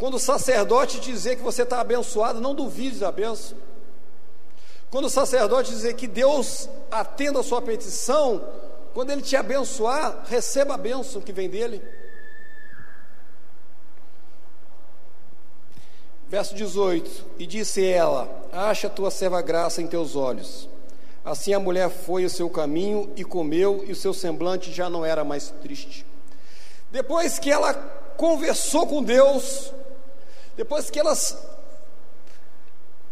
Quando 0.00 0.14
o 0.14 0.18
sacerdote 0.18 0.98
dizer 0.98 1.36
que 1.36 1.42
você 1.42 1.62
está 1.62 1.78
abençoado, 1.78 2.40
não 2.40 2.54
duvide 2.54 2.98
da 2.98 3.12
benção. 3.12 3.54
Quando 4.90 5.04
o 5.04 5.10
sacerdote 5.10 5.70
dizer 5.70 5.92
que 5.92 6.06
Deus 6.06 6.70
atenda 6.90 7.40
a 7.40 7.42
sua 7.42 7.60
petição, 7.60 8.42
quando 8.94 9.10
ele 9.10 9.20
te 9.20 9.36
abençoar, 9.36 10.24
receba 10.26 10.72
a 10.72 10.78
bênção 10.78 11.20
que 11.20 11.34
vem 11.34 11.50
dele. 11.50 11.82
Verso 16.26 16.54
18: 16.54 17.26
E 17.38 17.46
disse 17.46 17.86
ela: 17.86 18.26
Acha 18.50 18.86
a 18.86 18.90
tua 18.90 19.10
serva 19.10 19.42
graça 19.42 19.82
em 19.82 19.86
teus 19.86 20.16
olhos. 20.16 20.66
Assim 21.22 21.52
a 21.52 21.60
mulher 21.60 21.90
foi 21.90 22.24
o 22.24 22.30
seu 22.30 22.48
caminho 22.48 23.12
e 23.16 23.22
comeu, 23.22 23.84
e 23.86 23.92
o 23.92 23.96
seu 23.96 24.14
semblante 24.14 24.72
já 24.72 24.88
não 24.88 25.04
era 25.04 25.24
mais 25.24 25.50
triste. 25.60 26.06
Depois 26.90 27.38
que 27.38 27.50
ela 27.50 27.74
conversou 28.16 28.86
com 28.86 29.02
Deus, 29.02 29.74
depois 30.60 30.90
que 30.90 31.00
ela 31.00 31.16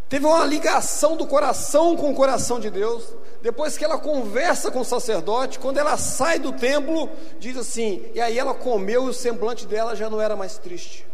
teve 0.06 0.26
uma 0.26 0.44
ligação 0.44 1.16
do 1.16 1.26
coração 1.26 1.96
com 1.96 2.10
o 2.10 2.14
coração 2.14 2.60
de 2.60 2.68
Deus, 2.68 3.14
depois 3.40 3.78
que 3.78 3.82
ela 3.86 3.96
conversa 3.96 4.70
com 4.70 4.80
o 4.80 4.84
sacerdote, 4.84 5.58
quando 5.58 5.78
ela 5.78 5.96
sai 5.96 6.38
do 6.38 6.52
templo, 6.52 7.08
diz 7.38 7.56
assim: 7.56 8.04
e 8.14 8.20
aí 8.20 8.38
ela 8.38 8.52
comeu 8.52 9.06
e 9.06 9.08
o 9.08 9.14
semblante 9.14 9.66
dela 9.66 9.96
já 9.96 10.10
não 10.10 10.20
era 10.20 10.36
mais 10.36 10.58
triste. 10.58 11.06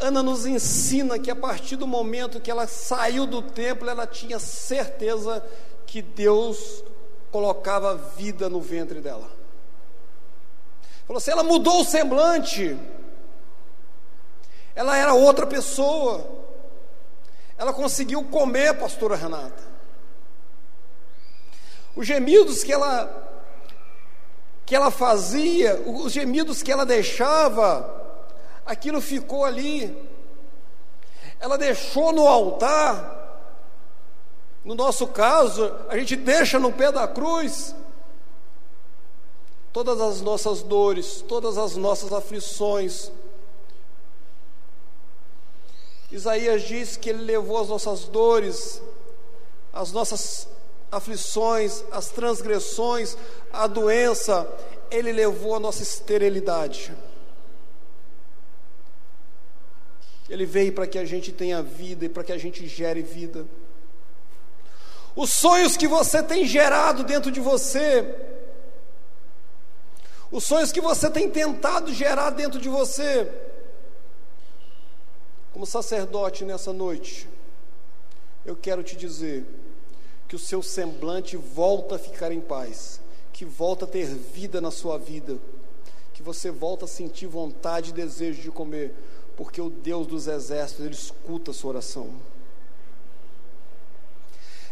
Ana 0.00 0.22
nos 0.22 0.46
ensina 0.46 1.18
que 1.18 1.30
a 1.30 1.36
partir 1.36 1.76
do 1.76 1.86
momento 1.86 2.40
que 2.40 2.50
ela 2.50 2.66
saiu 2.66 3.26
do 3.26 3.42
templo, 3.42 3.90
ela 3.90 4.06
tinha 4.06 4.38
certeza 4.38 5.44
que 5.86 6.00
Deus 6.00 6.82
colocava 7.30 7.94
vida 7.94 8.48
no 8.48 8.62
ventre 8.62 9.02
dela. 9.02 9.30
Falou 11.06 11.18
assim: 11.18 11.30
ela 11.30 11.44
mudou 11.44 11.82
o 11.82 11.84
semblante, 11.84 12.74
ela 14.74 14.96
era 14.96 15.14
outra 15.14 15.46
pessoa, 15.46 16.26
ela 17.56 17.72
conseguiu 17.72 18.24
comer, 18.24 18.74
pastora 18.78 19.16
Renata. 19.16 19.62
Os 21.94 22.06
gemidos 22.06 22.64
que 22.64 22.72
ela 22.72 23.22
que 24.66 24.74
ela 24.74 24.90
fazia, 24.90 25.80
os 25.86 26.10
gemidos 26.10 26.62
que 26.62 26.72
ela 26.72 26.86
deixava, 26.86 28.02
aquilo 28.64 29.00
ficou 29.00 29.44
ali. 29.44 29.94
Ela 31.38 31.58
deixou 31.58 32.12
no 32.12 32.26
altar. 32.26 33.22
No 34.64 34.74
nosso 34.74 35.06
caso, 35.08 35.70
a 35.88 35.98
gente 35.98 36.16
deixa 36.16 36.58
no 36.58 36.72
pé 36.72 36.90
da 36.90 37.06
cruz 37.06 37.74
todas 39.70 40.00
as 40.00 40.22
nossas 40.22 40.62
dores, 40.62 41.22
todas 41.28 41.58
as 41.58 41.76
nossas 41.76 42.12
aflições. 42.12 43.12
Isaías 46.10 46.62
diz 46.62 46.96
que 46.96 47.10
ele 47.10 47.24
levou 47.24 47.58
as 47.58 47.68
nossas 47.68 48.04
dores, 48.04 48.80
as 49.72 49.90
nossas 49.90 50.48
aflições, 50.90 51.84
as 51.90 52.10
transgressões, 52.10 53.16
a 53.52 53.66
doença, 53.66 54.48
ele 54.90 55.12
levou 55.12 55.56
a 55.56 55.60
nossa 55.60 55.82
esterilidade. 55.82 56.94
Ele 60.28 60.46
veio 60.46 60.72
para 60.72 60.86
que 60.86 60.98
a 60.98 61.04
gente 61.04 61.32
tenha 61.32 61.62
vida 61.62 62.04
e 62.04 62.08
para 62.08 62.24
que 62.24 62.32
a 62.32 62.38
gente 62.38 62.66
gere 62.66 63.02
vida. 63.02 63.44
Os 65.14 65.32
sonhos 65.32 65.76
que 65.76 65.86
você 65.86 66.22
tem 66.22 66.44
gerado 66.46 67.04
dentro 67.04 67.30
de 67.30 67.40
você, 67.40 68.04
os 70.30 70.44
sonhos 70.44 70.72
que 70.72 70.80
você 70.80 71.10
tem 71.10 71.30
tentado 71.30 71.92
gerar 71.92 72.30
dentro 72.30 72.60
de 72.60 72.68
você, 72.68 73.30
como 75.54 75.64
sacerdote 75.64 76.44
nessa 76.44 76.72
noite, 76.72 77.28
eu 78.44 78.56
quero 78.56 78.82
te 78.82 78.96
dizer 78.96 79.46
que 80.26 80.34
o 80.34 80.38
seu 80.38 80.64
semblante 80.64 81.36
volta 81.36 81.94
a 81.94 81.98
ficar 81.98 82.32
em 82.32 82.40
paz, 82.40 83.00
que 83.32 83.44
volta 83.44 83.84
a 83.84 83.88
ter 83.88 84.06
vida 84.06 84.60
na 84.60 84.72
sua 84.72 84.98
vida, 84.98 85.38
que 86.12 86.24
você 86.24 86.50
volta 86.50 86.86
a 86.86 86.88
sentir 86.88 87.28
vontade 87.28 87.90
e 87.90 87.92
desejo 87.94 88.42
de 88.42 88.50
comer 88.50 88.92
porque 89.36 89.60
o 89.60 89.70
Deus 89.70 90.08
dos 90.08 90.26
exércitos, 90.26 90.84
ele 90.84 90.94
escuta 90.94 91.52
a 91.52 91.54
sua 91.54 91.70
oração. 91.70 92.10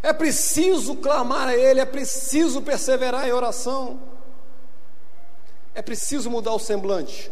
É 0.02 0.12
preciso 0.12 0.96
clamar 0.96 1.46
a 1.46 1.56
Ele, 1.56 1.78
é 1.78 1.84
preciso 1.84 2.60
perseverar 2.60 3.28
em 3.28 3.32
oração, 3.32 4.00
é 5.76 5.80
preciso 5.80 6.28
mudar 6.28 6.52
o 6.52 6.58
semblante. 6.58 7.30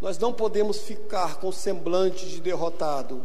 Nós 0.00 0.16
não 0.18 0.32
podemos 0.32 0.78
ficar 0.78 1.36
com 1.36 1.50
semblante 1.50 2.28
de 2.28 2.40
derrotado, 2.40 3.24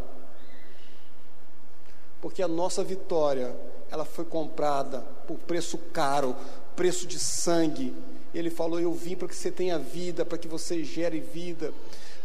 porque 2.20 2.42
a 2.42 2.48
nossa 2.48 2.84
vitória, 2.84 3.56
ela 3.92 4.06
foi 4.06 4.26
comprada 4.26 5.02
por 5.28 5.38
preço 5.38 5.78
caro, 5.78 6.36
preço 6.76 7.06
de 7.06 7.20
sangue, 7.20 7.96
ele 8.34 8.50
falou: 8.50 8.80
Eu 8.80 8.92
vim 8.92 9.16
para 9.16 9.28
que 9.28 9.36
você 9.36 9.52
tenha 9.52 9.78
vida, 9.78 10.26
para 10.26 10.38
que 10.38 10.48
você 10.48 10.84
gere 10.84 11.20
vida, 11.20 11.72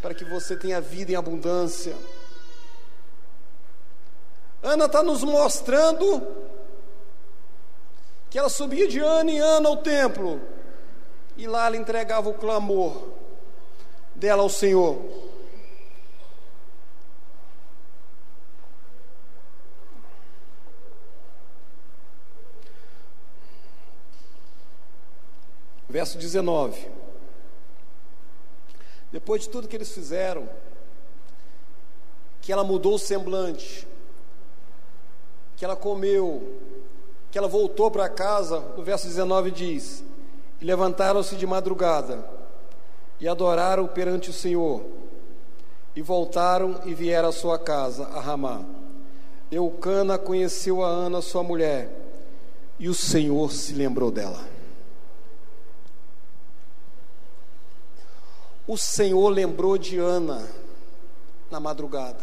para 0.00 0.14
que 0.14 0.24
você 0.24 0.56
tenha 0.56 0.80
vida 0.80 1.12
em 1.12 1.16
abundância. 1.16 1.94
Ana 4.62 4.86
está 4.86 5.02
nos 5.02 5.22
mostrando 5.22 6.26
que 8.30 8.38
ela 8.38 8.48
subia 8.48 8.88
de 8.88 8.98
ano 8.98 9.30
em 9.30 9.38
ano 9.38 9.68
ao 9.68 9.76
templo. 9.76 10.40
E 11.36 11.46
lá 11.46 11.66
ela 11.66 11.76
entregava 11.76 12.28
o 12.28 12.34
clamor 12.34 13.17
dela 14.18 14.42
ao 14.42 14.50
Senhor. 14.50 14.98
Verso 25.88 26.18
19. 26.18 26.86
Depois 29.10 29.42
de 29.42 29.48
tudo 29.48 29.68
que 29.68 29.76
eles 29.76 29.90
fizeram, 29.90 30.48
que 32.42 32.52
ela 32.52 32.62
mudou 32.62 32.94
o 32.94 32.98
semblante, 32.98 33.86
que 35.56 35.64
ela 35.64 35.76
comeu, 35.76 36.60
que 37.30 37.38
ela 37.38 37.48
voltou 37.48 37.90
para 37.90 38.08
casa, 38.08 38.60
no 38.76 38.82
verso 38.82 39.06
19 39.06 39.50
diz: 39.50 40.04
E 40.60 40.64
levantaram-se 40.64 41.36
de 41.36 41.46
madrugada 41.46 42.37
e 43.20 43.28
adoraram 43.28 43.86
perante 43.86 44.30
o 44.30 44.32
Senhor, 44.32 44.84
e 45.94 46.02
voltaram 46.02 46.80
e 46.84 46.94
vieram 46.94 47.28
à 47.28 47.32
sua 47.32 47.58
casa, 47.58 48.06
a 48.08 48.20
Ramá. 48.20 48.64
Eucana 49.50 50.18
conheceu 50.18 50.84
a 50.84 50.88
Ana, 50.88 51.20
sua 51.20 51.42
mulher, 51.42 51.90
e 52.78 52.88
o 52.88 52.94
Senhor 52.94 53.50
se 53.50 53.72
lembrou 53.72 54.10
dela. 54.10 54.44
O 58.66 58.76
Senhor 58.76 59.30
lembrou 59.30 59.78
de 59.78 59.98
Ana 59.98 60.46
na 61.50 61.58
madrugada. 61.58 62.22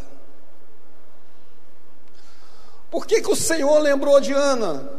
Por 2.92 3.08
que, 3.08 3.20
que 3.20 3.32
o 3.32 3.36
Senhor 3.36 3.80
lembrou 3.80 4.22
de 4.22 4.32
Ana? 4.32 4.90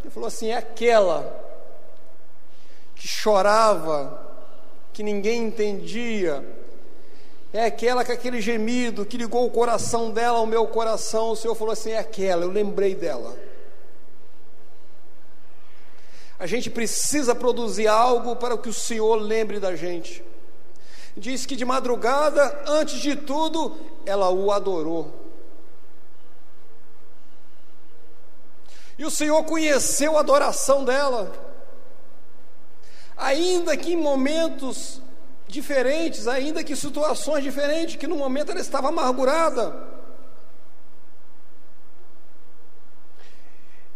Ele 0.00 0.10
falou 0.10 0.26
assim: 0.26 0.48
é 0.48 0.56
aquela 0.56 1.44
que 2.96 3.06
chorava, 3.06 4.25
que 4.96 5.02
ninguém 5.02 5.44
entendia, 5.44 6.42
é 7.52 7.66
aquela 7.66 8.02
com 8.02 8.12
aquele 8.12 8.40
gemido 8.40 9.04
que 9.04 9.18
ligou 9.18 9.44
o 9.44 9.50
coração 9.50 10.10
dela 10.10 10.38
ao 10.38 10.46
meu 10.46 10.66
coração. 10.66 11.32
O 11.32 11.36
Senhor 11.36 11.54
falou 11.54 11.72
assim: 11.72 11.90
é 11.90 11.98
aquela, 11.98 12.44
eu 12.44 12.50
lembrei 12.50 12.94
dela. 12.94 13.36
A 16.38 16.46
gente 16.46 16.70
precisa 16.70 17.34
produzir 17.34 17.88
algo 17.88 18.36
para 18.36 18.56
que 18.56 18.70
o 18.70 18.72
Senhor 18.72 19.16
lembre 19.16 19.60
da 19.60 19.76
gente 19.76 20.24
diz 21.16 21.46
que 21.46 21.56
de 21.56 21.64
madrugada, 21.64 22.62
antes 22.66 23.00
de 23.00 23.16
tudo, 23.16 23.74
ela 24.04 24.28
o 24.30 24.52
adorou. 24.52 25.10
E 28.98 29.04
o 29.04 29.10
Senhor 29.10 29.42
conheceu 29.44 30.16
a 30.16 30.20
adoração 30.20 30.84
dela, 30.84 31.32
ainda 33.16 33.76
que 33.76 33.92
em 33.92 33.96
momentos 33.96 35.00
diferentes, 35.48 36.26
ainda 36.28 36.62
que 36.62 36.76
situações 36.76 37.42
diferentes, 37.42 37.96
que 37.96 38.06
no 38.06 38.16
momento 38.16 38.50
ela 38.50 38.60
estava 38.60 38.88
amargurada. 38.88 39.96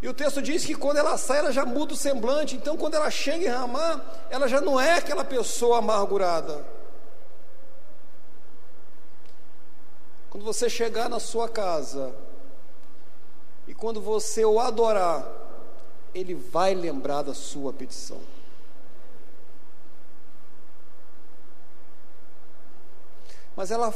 E 0.02 0.08
o 0.08 0.14
texto 0.14 0.40
diz 0.40 0.64
que 0.64 0.74
quando 0.74 0.96
ela 0.96 1.18
sai, 1.18 1.40
ela 1.40 1.52
já 1.52 1.66
muda 1.66 1.92
o 1.92 1.96
semblante. 1.96 2.56
Então, 2.56 2.76
quando 2.76 2.94
ela 2.94 3.10
chega 3.10 3.44
em 3.44 3.48
Ramá, 3.48 4.00
ela 4.30 4.48
já 4.48 4.60
não 4.60 4.80
é 4.80 4.94
aquela 4.94 5.24
pessoa 5.24 5.78
amargurada. 5.78 6.64
Quando 10.30 10.44
você 10.44 10.70
chegar 10.70 11.08
na 11.08 11.20
sua 11.20 11.48
casa 11.48 12.14
e 13.68 13.74
quando 13.74 14.00
você 14.00 14.44
o 14.44 14.58
adorar, 14.58 15.26
ele 16.14 16.34
vai 16.34 16.74
lembrar 16.74 17.22
da 17.22 17.34
sua 17.34 17.72
petição. 17.72 18.20
Mas 23.56 23.70
ela 23.70 23.92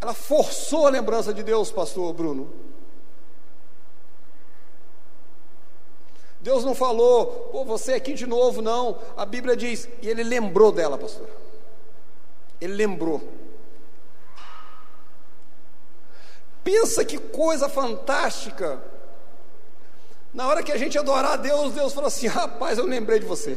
ela 0.00 0.12
forçou 0.12 0.86
a 0.86 0.90
lembrança 0.90 1.32
de 1.32 1.42
Deus, 1.42 1.70
pastor 1.70 2.12
Bruno. 2.12 2.52
Deus 6.40 6.62
não 6.62 6.74
falou, 6.74 7.26
pô, 7.50 7.64
você 7.64 7.94
aqui 7.94 8.12
de 8.12 8.26
novo, 8.26 8.60
não. 8.60 8.98
A 9.16 9.24
Bíblia 9.24 9.56
diz, 9.56 9.88
e 10.02 10.08
ele 10.10 10.22
lembrou 10.22 10.70
dela, 10.70 10.98
pastor. 10.98 11.26
Ele 12.60 12.74
lembrou. 12.74 13.26
Pensa 16.62 17.02
que 17.02 17.16
coisa 17.16 17.66
fantástica. 17.66 18.82
Na 20.34 20.46
hora 20.46 20.62
que 20.62 20.70
a 20.70 20.76
gente 20.76 20.98
adorar 20.98 21.32
a 21.32 21.36
Deus, 21.36 21.72
Deus 21.72 21.94
falou 21.94 22.08
assim: 22.08 22.26
rapaz, 22.26 22.76
eu 22.76 22.84
lembrei 22.84 23.20
de 23.20 23.24
você. 23.24 23.56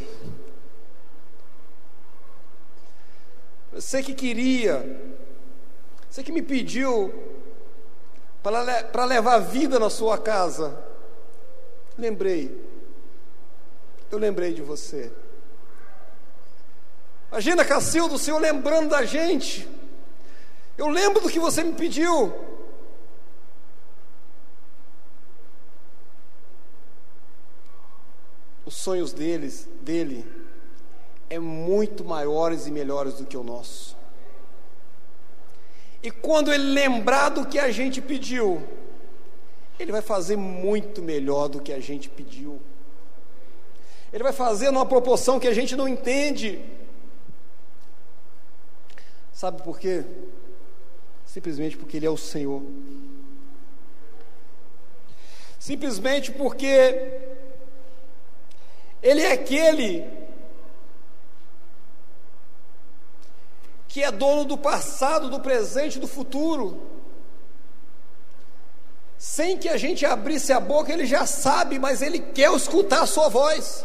Você 3.77 4.01
que 4.01 4.15
queria, 4.15 4.83
você 6.09 6.23
que 6.23 6.31
me 6.31 6.41
pediu 6.41 7.13
para 8.41 9.05
levar 9.05 9.37
vida 9.37 9.77
na 9.77 9.87
sua 9.87 10.17
casa, 10.17 10.83
lembrei, 11.95 12.59
eu 14.09 14.17
lembrei 14.17 14.51
de 14.51 14.63
você. 14.63 15.11
Imagina, 17.31 17.63
Cacildo, 17.63 18.15
o 18.15 18.19
Senhor 18.19 18.39
lembrando 18.39 18.89
da 18.89 19.05
gente. 19.05 19.69
Eu 20.75 20.87
lembro 20.87 21.21
do 21.21 21.29
que 21.29 21.39
você 21.39 21.63
me 21.63 21.73
pediu. 21.73 22.33
os 28.65 28.75
sonhos 28.75 29.13
deles, 29.13 29.65
dele 29.81 30.36
é 31.29 31.39
muito 31.39 32.05
maiores 32.05 32.67
e 32.67 32.71
melhores 32.71 33.15
do 33.15 33.25
que 33.25 33.37
o 33.37 33.43
nosso. 33.43 33.95
E 36.01 36.11
quando 36.11 36.53
ele 36.53 36.63
lembrar 36.63 37.29
do 37.29 37.45
que 37.45 37.59
a 37.59 37.71
gente 37.71 38.01
pediu, 38.01 38.61
ele 39.79 39.91
vai 39.91 40.01
fazer 40.01 40.37
muito 40.37 41.01
melhor 41.01 41.47
do 41.47 41.61
que 41.61 41.73
a 41.73 41.79
gente 41.79 42.09
pediu. 42.09 42.61
Ele 44.13 44.23
vai 44.23 44.33
fazer 44.33 44.71
numa 44.71 44.85
proporção 44.85 45.39
que 45.39 45.47
a 45.47 45.53
gente 45.53 45.75
não 45.75 45.87
entende. 45.87 46.63
Sabe 49.33 49.61
por 49.61 49.79
quê? 49.79 50.03
Simplesmente 51.25 51.77
porque 51.77 51.97
Ele 51.97 52.05
é 52.05 52.09
o 52.09 52.17
Senhor. 52.17 52.63
Simplesmente 55.59 56.31
porque 56.31 57.25
ele 59.01 59.21
é 59.21 59.31
aquele 59.33 60.05
que 63.97 64.03
é 64.03 64.11
dono 64.11 64.45
do 64.45 64.55
passado, 64.55 65.27
do 65.27 65.39
presente 65.39 65.97
do 65.97 66.07
futuro. 66.07 66.79
Sem 69.17 69.57
que 69.57 69.67
a 69.67 69.75
gente 69.75 70.05
abrisse 70.05 70.53
a 70.53 70.59
boca, 70.59 70.93
ele 70.93 71.03
já 71.03 71.25
sabe, 71.25 71.79
mas 71.79 72.03
ele 72.03 72.19
quer 72.19 72.53
escutar 72.53 73.01
a 73.01 73.07
sua 73.07 73.27
voz. 73.27 73.83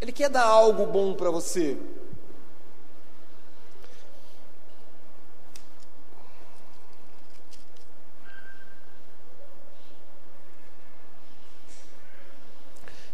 Ele 0.00 0.12
quer 0.12 0.30
dar 0.30 0.44
algo 0.44 0.86
bom 0.86 1.14
para 1.14 1.32
você. 1.32 1.76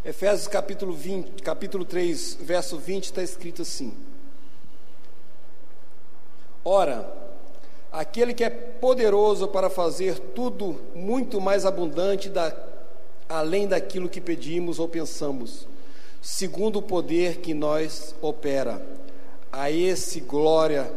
Efésios 0.04 0.46
capítulo, 0.46 0.92
20, 0.92 1.42
capítulo 1.42 1.82
3, 1.82 2.36
verso 2.42 2.76
20, 2.76 3.04
está 3.04 3.22
escrito 3.22 3.62
assim: 3.62 3.94
Ora, 6.62 7.10
aquele 7.90 8.34
que 8.34 8.44
é 8.44 8.50
poderoso 8.50 9.48
para 9.48 9.70
fazer 9.70 10.18
tudo 10.18 10.78
muito 10.94 11.40
mais 11.40 11.64
abundante 11.64 12.28
da, 12.28 12.54
além 13.26 13.66
daquilo 13.66 14.06
que 14.06 14.20
pedimos 14.20 14.78
ou 14.78 14.86
pensamos, 14.86 15.66
segundo 16.20 16.80
o 16.80 16.82
poder 16.82 17.38
que 17.38 17.54
nós 17.54 18.14
opera, 18.20 18.84
a 19.50 19.70
esse 19.70 20.20
glória 20.20 20.92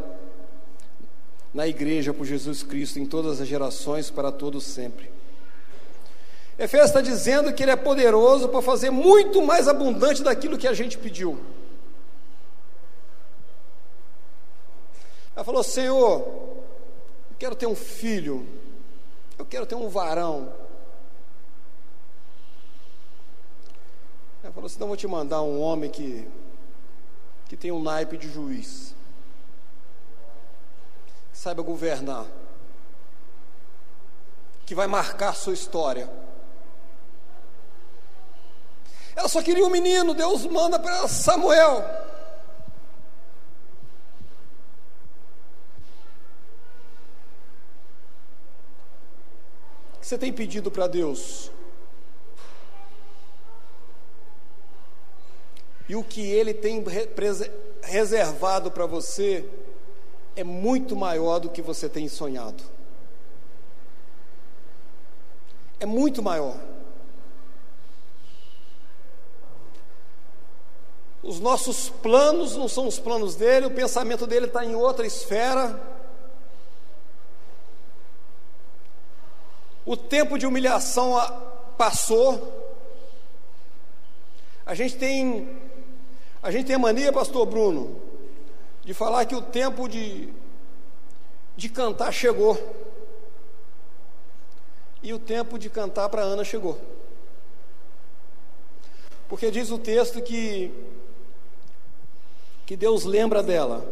na 1.54 1.66
igreja 1.66 2.12
por 2.12 2.26
Jesus 2.26 2.62
Cristo 2.62 2.98
em 2.98 3.06
todas 3.06 3.40
as 3.40 3.48
gerações 3.48 4.10
para 4.10 4.30
todos 4.30 4.64
sempre. 4.64 5.17
Efésios 6.58 6.90
está 6.90 7.00
dizendo 7.00 7.52
que 7.52 7.62
ele 7.62 7.70
é 7.70 7.76
poderoso 7.76 8.48
para 8.48 8.60
fazer 8.60 8.90
muito 8.90 9.40
mais 9.40 9.68
abundante 9.68 10.24
daquilo 10.24 10.58
que 10.58 10.66
a 10.66 10.74
gente 10.74 10.98
pediu. 10.98 11.38
Ela 15.36 15.44
falou: 15.44 15.62
Senhor, 15.62 16.20
eu 17.30 17.36
quero 17.38 17.54
ter 17.54 17.66
um 17.66 17.76
filho, 17.76 18.44
eu 19.38 19.46
quero 19.46 19.66
ter 19.66 19.76
um 19.76 19.88
varão. 19.88 20.52
Ela 24.42 24.52
falou 24.52 24.66
assim: 24.66 24.74
então 24.74 24.88
vou 24.88 24.96
te 24.96 25.06
mandar 25.06 25.42
um 25.42 25.60
homem 25.60 25.88
que, 25.88 26.26
que 27.48 27.56
tem 27.56 27.70
um 27.70 27.80
naipe 27.80 28.18
de 28.18 28.28
juiz, 28.28 28.96
que 31.30 31.38
saiba 31.38 31.62
governar, 31.62 32.26
que 34.66 34.74
vai 34.74 34.88
marcar 34.88 35.36
sua 35.36 35.54
história. 35.54 36.10
Ela 39.18 39.26
só 39.26 39.42
queria 39.42 39.66
um 39.66 39.68
menino, 39.68 40.14
Deus 40.14 40.46
manda 40.46 40.78
para 40.78 41.08
Samuel. 41.08 41.78
O 49.92 49.98
que 49.98 50.06
você 50.06 50.16
tem 50.16 50.32
pedido 50.32 50.70
para 50.70 50.86
Deus? 50.86 51.50
E 55.88 55.96
o 55.96 56.04
que 56.04 56.20
Ele 56.20 56.54
tem 56.54 56.84
reservado 57.82 58.70
para 58.70 58.86
você 58.86 59.44
é 60.36 60.44
muito 60.44 60.94
maior 60.94 61.40
do 61.40 61.50
que 61.50 61.60
você 61.60 61.88
tem 61.88 62.06
sonhado. 62.06 62.62
É 65.80 65.86
muito 65.86 66.22
maior. 66.22 66.77
Os 71.28 71.38
nossos 71.40 71.90
planos 71.90 72.56
não 72.56 72.66
são 72.66 72.86
os 72.86 72.98
planos 72.98 73.34
dele, 73.34 73.66
o 73.66 73.70
pensamento 73.70 74.26
dele 74.26 74.46
está 74.46 74.64
em 74.64 74.74
outra 74.74 75.06
esfera. 75.06 75.78
O 79.84 79.94
tempo 79.94 80.38
de 80.38 80.46
humilhação 80.46 81.16
passou. 81.76 82.80
A 84.64 84.74
gente 84.74 84.96
tem 84.96 85.54
a 86.42 86.50
gente 86.50 86.66
tem 86.66 86.78
mania, 86.78 87.12
pastor 87.12 87.44
Bruno, 87.44 88.00
de 88.82 88.94
falar 88.94 89.26
que 89.26 89.34
o 89.34 89.42
tempo 89.42 89.86
de 89.86 90.32
de 91.58 91.68
cantar 91.68 92.10
chegou. 92.10 92.56
E 95.02 95.12
o 95.12 95.18
tempo 95.18 95.58
de 95.58 95.68
cantar 95.68 96.08
para 96.08 96.22
Ana 96.22 96.42
chegou. 96.42 96.80
Porque 99.28 99.50
diz 99.50 99.70
o 99.70 99.78
texto 99.78 100.22
que 100.22 100.87
que 102.68 102.76
Deus 102.76 103.04
lembra 103.04 103.42
dela. 103.42 103.82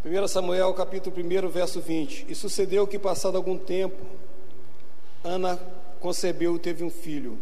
Primeiro 0.00 0.28
Samuel, 0.28 0.72
capítulo 0.74 1.16
1, 1.16 1.48
verso 1.48 1.80
20. 1.80 2.26
E 2.28 2.36
sucedeu 2.36 2.86
que 2.86 2.96
passado 2.96 3.36
algum 3.36 3.58
tempo, 3.58 4.00
Ana 5.24 5.58
concebeu 5.98 6.54
e 6.54 6.60
teve 6.60 6.84
um 6.84 6.88
filho, 6.88 7.36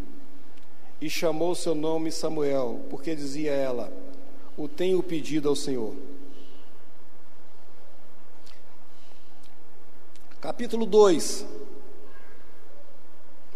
e 1.03 1.11
chamou 1.11 1.55
seu 1.55 1.75
nome 1.75 2.11
Samuel, 2.11 2.81
porque 2.89 3.15
dizia 3.15 3.53
ela: 3.53 3.93
O 4.57 4.67
tenho 4.67 5.03
pedido 5.03 5.51
ao 5.51 5.55
Senhor. 5.55 5.95
Capítulo 10.41 10.87
2, 10.87 11.45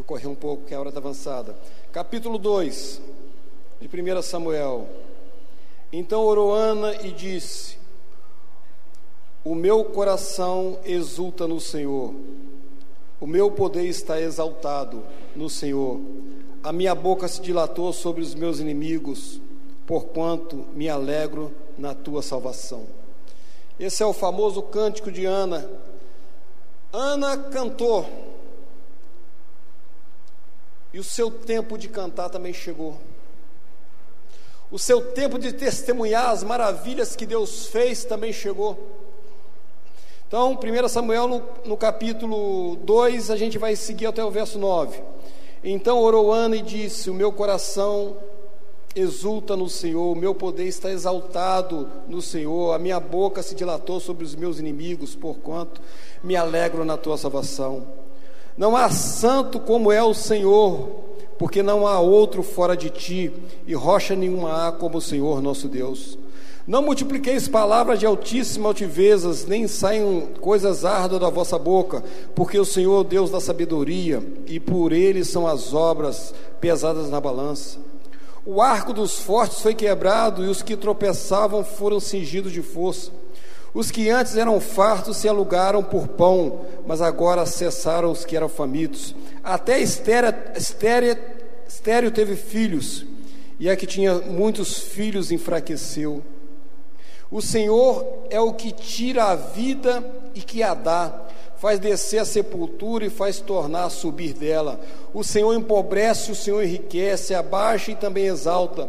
Vou 0.00 0.04
correr 0.06 0.28
um 0.28 0.34
pouco, 0.34 0.64
que 0.64 0.74
a 0.74 0.80
hora 0.80 0.88
está 0.88 0.98
avançada. 0.98 1.54
Capítulo 1.92 2.38
2 2.38 3.02
de 3.82 3.86
1 3.86 4.22
Samuel. 4.22 4.88
Então 5.92 6.22
orou 6.22 6.54
Ana 6.54 6.94
e 7.04 7.12
disse: 7.12 7.76
O 9.44 9.54
meu 9.54 9.84
coração 9.84 10.78
exulta 10.86 11.46
no 11.46 11.60
Senhor, 11.60 12.14
o 13.20 13.26
meu 13.26 13.50
poder 13.50 13.84
está 13.84 14.18
exaltado 14.18 15.02
no 15.36 15.50
Senhor. 15.50 16.00
A 16.64 16.72
minha 16.72 16.94
boca 16.94 17.28
se 17.28 17.42
dilatou 17.42 17.92
sobre 17.92 18.22
os 18.22 18.34
meus 18.34 18.58
inimigos, 18.58 19.38
porquanto 19.86 20.64
me 20.72 20.88
alegro 20.88 21.52
na 21.76 21.94
tua 21.94 22.22
salvação. 22.22 22.86
Esse 23.78 24.02
é 24.02 24.06
o 24.06 24.14
famoso 24.14 24.62
cântico 24.62 25.12
de 25.12 25.26
Ana. 25.26 25.70
Ana 26.90 27.36
cantou 27.36 28.29
e 30.92 30.98
o 30.98 31.04
seu 31.04 31.30
tempo 31.30 31.78
de 31.78 31.88
cantar 31.88 32.28
também 32.28 32.52
chegou. 32.52 32.98
O 34.70 34.78
seu 34.78 35.12
tempo 35.12 35.38
de 35.38 35.52
testemunhar 35.52 36.30
as 36.30 36.44
maravilhas 36.44 37.16
que 37.16 37.26
Deus 37.26 37.66
fez 37.66 38.04
também 38.04 38.32
chegou. 38.32 38.78
Então, 40.28 40.52
1 40.52 40.88
Samuel, 40.88 41.26
no, 41.26 41.42
no 41.64 41.76
capítulo 41.76 42.76
2, 42.76 43.30
a 43.30 43.36
gente 43.36 43.58
vai 43.58 43.74
seguir 43.74 44.06
até 44.06 44.24
o 44.24 44.30
verso 44.30 44.58
9. 44.58 45.02
Então 45.62 45.98
orou 45.98 46.32
Ana 46.32 46.56
e 46.56 46.62
disse: 46.62 47.10
O 47.10 47.14
meu 47.14 47.32
coração 47.32 48.16
exulta 48.94 49.56
no 49.56 49.68
Senhor, 49.68 50.12
o 50.12 50.16
meu 50.16 50.34
poder 50.34 50.66
está 50.66 50.90
exaltado 50.90 51.88
no 52.08 52.22
Senhor, 52.22 52.72
a 52.72 52.78
minha 52.78 52.98
boca 52.98 53.42
se 53.42 53.54
dilatou 53.54 54.00
sobre 54.00 54.24
os 54.24 54.34
meus 54.34 54.58
inimigos, 54.58 55.14
porquanto 55.14 55.80
me 56.22 56.34
alegro 56.34 56.84
na 56.84 56.96
tua 56.96 57.16
salvação. 57.16 57.86
Não 58.60 58.76
há 58.76 58.90
santo 58.90 59.58
como 59.58 59.90
é 59.90 60.02
o 60.02 60.12
Senhor, 60.12 60.90
porque 61.38 61.62
não 61.62 61.86
há 61.86 61.98
outro 61.98 62.42
fora 62.42 62.76
de 62.76 62.90
ti, 62.90 63.32
e 63.66 63.72
rocha 63.72 64.14
nenhuma 64.14 64.68
há 64.68 64.70
como 64.70 64.98
o 64.98 65.00
Senhor 65.00 65.40
nosso 65.40 65.66
Deus. 65.66 66.18
Não 66.66 66.82
multipliqueis 66.82 67.48
palavras 67.48 67.98
de 67.98 68.04
altíssima 68.04 68.68
altivezas, 68.68 69.46
nem 69.46 69.66
saiam 69.66 70.28
coisas 70.42 70.84
árduas 70.84 71.22
da 71.22 71.30
vossa 71.30 71.58
boca, 71.58 72.04
porque 72.34 72.58
o 72.58 72.64
Senhor 72.66 73.02
Deus 73.02 73.30
da 73.30 73.40
sabedoria, 73.40 74.22
e 74.46 74.60
por 74.60 74.92
ele 74.92 75.24
são 75.24 75.46
as 75.46 75.72
obras 75.72 76.34
pesadas 76.60 77.08
na 77.08 77.18
balança. 77.18 77.78
O 78.44 78.60
arco 78.60 78.92
dos 78.92 79.18
fortes 79.18 79.62
foi 79.62 79.74
quebrado, 79.74 80.44
e 80.44 80.48
os 80.48 80.60
que 80.60 80.76
tropeçavam 80.76 81.64
foram 81.64 81.98
cingidos 81.98 82.52
de 82.52 82.60
força. 82.60 83.10
Os 83.72 83.90
que 83.90 84.10
antes 84.10 84.36
eram 84.36 84.60
fartos 84.60 85.18
se 85.18 85.28
alugaram 85.28 85.82
por 85.82 86.08
pão, 86.08 86.62
mas 86.86 87.00
agora 87.00 87.46
cessaram 87.46 88.10
os 88.10 88.24
que 88.24 88.36
eram 88.36 88.48
famintos. 88.48 89.14
Até 89.44 89.80
Estéreo 89.80 91.30
teve 92.12 92.36
filhos, 92.36 93.06
e 93.58 93.70
a 93.70 93.76
que 93.76 93.86
tinha 93.86 94.14
muitos 94.14 94.78
filhos 94.78 95.30
enfraqueceu. 95.30 96.22
O 97.30 97.40
Senhor 97.40 98.24
é 98.28 98.40
o 98.40 98.52
que 98.52 98.72
tira 98.72 99.26
a 99.26 99.36
vida 99.36 100.04
e 100.34 100.40
que 100.40 100.64
a 100.64 100.74
dá, 100.74 101.26
faz 101.58 101.78
descer 101.78 102.18
a 102.18 102.24
sepultura 102.24 103.04
e 103.04 103.10
faz 103.10 103.38
tornar 103.38 103.84
a 103.84 103.90
subir 103.90 104.32
dela. 104.32 104.80
O 105.14 105.22
Senhor 105.22 105.54
empobrece, 105.54 106.32
o 106.32 106.34
Senhor 106.34 106.64
enriquece, 106.64 107.34
abaixa 107.34 107.92
e 107.92 107.94
também 107.94 108.26
exalta. 108.26 108.88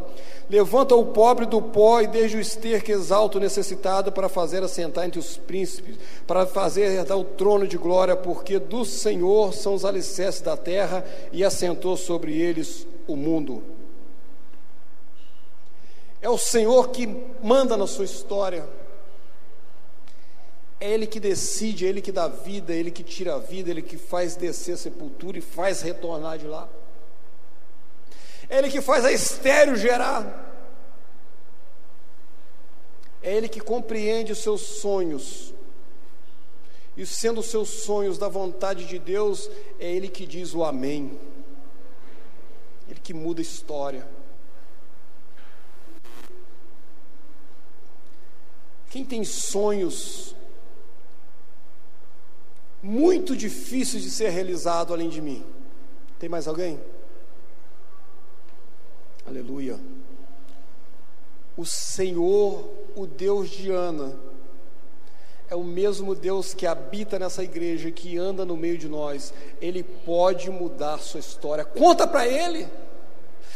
Levanta 0.51 0.93
o 0.95 1.05
pobre 1.05 1.45
do 1.45 1.61
pó 1.61 2.01
e 2.01 2.07
desde 2.07 2.35
o 2.35 2.41
esterco 2.41 2.91
exalta 2.91 3.37
o 3.37 3.41
necessitado 3.41 4.11
para 4.11 4.27
fazer 4.27 4.61
assentar 4.61 5.05
entre 5.05 5.17
os 5.17 5.37
príncipes, 5.37 5.95
para 6.27 6.45
fazer 6.45 6.91
herdar 6.91 7.17
o 7.17 7.23
trono 7.23 7.65
de 7.65 7.77
glória, 7.77 8.17
porque 8.17 8.59
do 8.59 8.83
Senhor 8.83 9.53
são 9.53 9.73
os 9.73 9.85
alicerces 9.85 10.41
da 10.41 10.57
terra 10.57 11.05
e 11.31 11.41
assentou 11.41 11.95
sobre 11.95 12.37
eles 12.37 12.85
o 13.07 13.15
mundo. 13.15 13.63
É 16.21 16.29
o 16.29 16.37
Senhor 16.37 16.89
que 16.89 17.07
manda 17.41 17.77
na 17.77 17.87
sua 17.87 18.03
história. 18.03 18.67
É 20.81 20.91
Ele 20.91 21.07
que 21.07 21.21
decide, 21.21 21.85
é 21.85 21.89
Ele 21.89 22.01
que 22.01 22.11
dá 22.11 22.27
vida, 22.27 22.73
é 22.73 22.75
Ele 22.75 22.91
que 22.91 23.03
tira 23.03 23.35
a 23.35 23.39
vida, 23.39 23.69
é 23.69 23.71
Ele 23.71 23.81
que 23.81 23.95
faz 23.95 24.35
descer 24.35 24.73
a 24.73 24.77
sepultura 24.77 25.37
e 25.37 25.41
faz 25.41 25.81
retornar 25.81 26.37
de 26.37 26.45
lá. 26.45 26.67
Ele 28.51 28.69
que 28.69 28.81
faz 28.81 29.05
a 29.05 29.11
estéreo 29.13 29.77
gerar. 29.77 30.41
É 33.23 33.33
Ele 33.33 33.47
que 33.47 33.61
compreende 33.61 34.33
os 34.33 34.39
seus 34.39 34.61
sonhos. 34.61 35.53
E 36.97 37.05
sendo 37.05 37.39
os 37.39 37.45
seus 37.45 37.69
sonhos 37.69 38.17
da 38.17 38.27
vontade 38.27 38.85
de 38.85 38.99
Deus, 38.99 39.49
é 39.79 39.89
Ele 39.89 40.09
que 40.09 40.25
diz 40.25 40.53
o 40.53 40.65
Amém. 40.65 41.17
Ele 42.89 42.99
que 42.99 43.13
muda 43.13 43.39
a 43.39 43.41
história. 43.41 44.05
Quem 48.89 49.05
tem 49.05 49.23
sonhos 49.23 50.35
muito 52.83 53.37
difíceis 53.37 54.03
de 54.03 54.11
ser 54.11 54.27
realizado 54.27 54.93
além 54.93 55.07
de 55.07 55.21
mim? 55.21 55.45
Tem 56.19 56.27
mais 56.27 56.49
alguém? 56.49 56.77
Aleluia. 59.31 59.79
O 61.55 61.65
Senhor, 61.65 62.69
o 62.97 63.07
Deus 63.07 63.49
de 63.49 63.71
Ana, 63.71 64.13
é 65.49 65.55
o 65.55 65.63
mesmo 65.63 66.13
Deus 66.13 66.53
que 66.53 66.67
habita 66.67 67.17
nessa 67.17 67.41
igreja, 67.41 67.89
que 67.91 68.17
anda 68.17 68.43
no 68.43 68.57
meio 68.57 68.77
de 68.77 68.89
nós. 68.89 69.33
Ele 69.61 69.83
pode 69.83 70.51
mudar 70.51 70.97
sua 70.97 71.21
história. 71.21 71.63
Conta 71.63 72.05
para 72.05 72.27
Ele, 72.27 72.67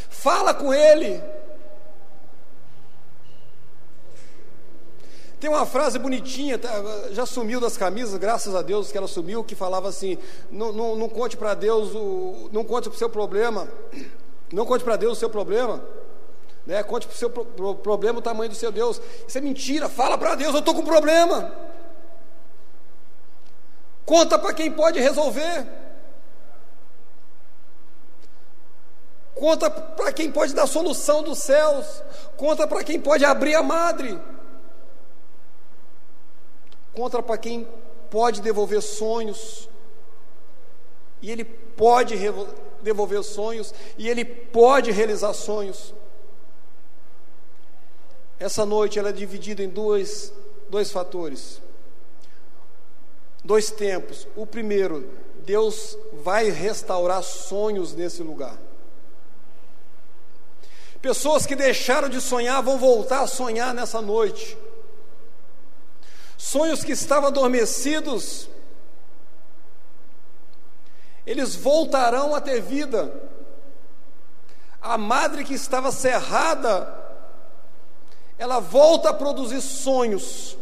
fala 0.09 0.53
com 0.53 0.73
Ele. 0.73 1.21
Tem 5.38 5.49
uma 5.49 5.65
frase 5.65 5.99
bonitinha, 5.99 6.57
tá, 6.57 6.71
já 7.11 7.26
sumiu 7.26 7.59
das 7.59 7.76
camisas, 7.76 8.17
graças 8.17 8.55
a 8.55 8.61
Deus 8.61 8.93
que 8.93 8.97
ela 8.97 9.09
sumiu, 9.09 9.43
que 9.43 9.55
falava 9.55 9.89
assim: 9.89 10.17
não, 10.49 10.71
não, 10.71 10.95
não 10.95 11.09
conte 11.09 11.36
para 11.36 11.53
Deus, 11.53 11.93
o, 11.93 12.49
não 12.53 12.63
conte 12.63 12.88
para 12.88 12.95
o 12.95 12.97
seu 12.97 13.09
problema, 13.09 13.67
não 14.51 14.65
conte 14.65 14.83
para 14.83 14.95
Deus 14.95 15.17
o 15.17 15.19
seu 15.19 15.29
problema. 15.29 15.83
Né? 16.65 16.81
Conte 16.83 17.07
para 17.07 17.13
o 17.13 17.17
seu 17.17 17.29
pro, 17.29 17.75
problema 17.75 18.19
o 18.19 18.21
tamanho 18.21 18.49
do 18.49 18.55
seu 18.55 18.71
Deus. 18.71 19.01
Isso 19.27 19.37
é 19.37 19.41
mentira. 19.41 19.87
Fala 19.87 20.17
para 20.17 20.35
Deus, 20.35 20.53
eu 20.53 20.59
estou 20.59 20.73
com 20.73 20.83
problema. 20.83 21.53
Conta 24.05 24.37
para 24.37 24.53
quem 24.53 24.71
pode 24.71 24.99
resolver. 24.99 25.67
Conta 29.33 29.69
para 29.69 30.13
quem 30.13 30.31
pode 30.31 30.53
dar 30.53 30.65
solução 30.65 31.21
dos 31.21 31.39
céus. 31.39 32.03
Conta 32.37 32.67
para 32.67 32.83
quem 32.83 32.99
pode 32.99 33.25
abrir 33.25 33.55
a 33.55 33.63
madre. 33.63 34.19
Conta 36.93 37.21
para 37.21 37.37
quem 37.37 37.67
pode 38.09 38.41
devolver 38.41 38.81
sonhos. 38.81 39.67
E 41.21 41.29
Ele 41.29 41.43
pode 41.43 42.15
devolver 42.86 43.23
sonhos, 43.23 43.73
e 43.97 44.07
Ele 44.07 44.23
pode 44.23 44.91
realizar 44.91 45.33
sonhos. 45.33 45.93
Essa 48.39 48.65
noite 48.65 48.99
ela 48.99 49.09
é 49.09 49.13
dividida 49.13 49.63
em 49.63 49.69
dois, 49.69 50.31
dois 50.69 50.91
fatores, 50.91 51.61
dois 53.43 53.71
tempos. 53.71 54.27
O 54.36 54.45
primeiro, 54.45 55.09
Deus 55.45 55.97
vai 56.23 56.49
restaurar 56.49 57.23
sonhos 57.23 57.93
nesse 57.93 58.21
lugar. 58.21 58.57
Pessoas 61.01 61.45
que 61.45 61.55
deixaram 61.55 62.09
de 62.09 62.19
sonhar 62.19 62.61
vão 62.63 62.77
voltar 62.77 63.21
a 63.21 63.27
sonhar 63.27 63.73
nessa 63.73 64.01
noite. 64.01 64.57
Sonhos 66.38 66.83
que 66.83 66.91
estavam 66.91 67.29
adormecidos, 67.29 68.49
eles 71.26 71.55
voltarão 71.55 72.36
a 72.36 72.41
ter 72.41 72.61
vida. 72.61 73.11
A 74.82 74.97
madre 74.97 75.43
que 75.43 75.53
estava 75.53 75.91
cerrada, 75.91 76.93
ela 78.38 78.59
volta 78.59 79.09
a 79.09 79.13
produzir 79.13 79.61
sonhos. 79.61 80.57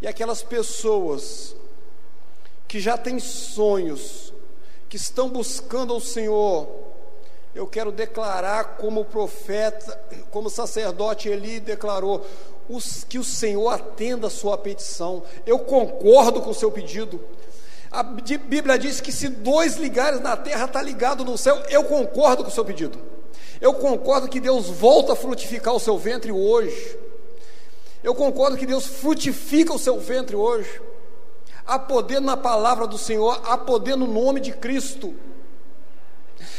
E 0.00 0.06
aquelas 0.06 0.42
pessoas 0.42 1.54
que 2.66 2.80
já 2.80 2.96
têm 2.96 3.18
sonhos, 3.18 4.32
que 4.88 4.96
estão 4.96 5.28
buscando 5.28 5.92
ao 5.92 6.00
Senhor, 6.00 6.68
eu 7.54 7.66
quero 7.66 7.90
declarar 7.90 8.76
como 8.76 9.04
profeta, 9.04 9.98
como 10.30 10.50
sacerdote 10.50 11.28
Eli 11.28 11.58
declarou, 11.58 12.24
os, 12.68 13.04
que 13.04 13.18
o 13.18 13.24
Senhor 13.24 13.68
atenda 13.68 14.26
a 14.26 14.30
sua 14.30 14.58
petição. 14.58 15.22
Eu 15.46 15.58
concordo 15.60 16.42
com 16.42 16.50
o 16.50 16.54
seu 16.54 16.70
pedido. 16.70 17.20
A 17.90 18.02
Bíblia 18.02 18.78
diz 18.78 19.00
que 19.00 19.12
se 19.12 19.28
dois 19.28 19.76
ligares 19.76 20.20
na 20.20 20.36
terra 20.36 20.66
está 20.66 20.82
ligado 20.82 21.24
no 21.24 21.38
céu, 21.38 21.56
eu 21.68 21.84
concordo 21.84 22.42
com 22.42 22.50
o 22.50 22.52
seu 22.52 22.64
pedido. 22.64 22.98
Eu 23.60 23.74
concordo 23.74 24.28
que 24.28 24.40
Deus 24.40 24.66
volta 24.66 25.12
a 25.12 25.16
frutificar 25.16 25.74
o 25.74 25.80
seu 25.80 25.96
ventre 25.96 26.30
hoje. 26.32 26.98
Eu 28.02 28.14
concordo 28.14 28.56
que 28.56 28.66
Deus 28.66 28.86
frutifica 28.86 29.72
o 29.72 29.78
seu 29.78 29.98
ventre 29.98 30.36
hoje. 30.36 30.80
Há 31.66 31.78
poder 31.78 32.20
na 32.20 32.36
palavra 32.36 32.86
do 32.86 32.98
Senhor, 32.98 33.40
há 33.44 33.58
poder 33.58 33.96
no 33.96 34.06
nome 34.06 34.40
de 34.40 34.52
Cristo. 34.52 35.14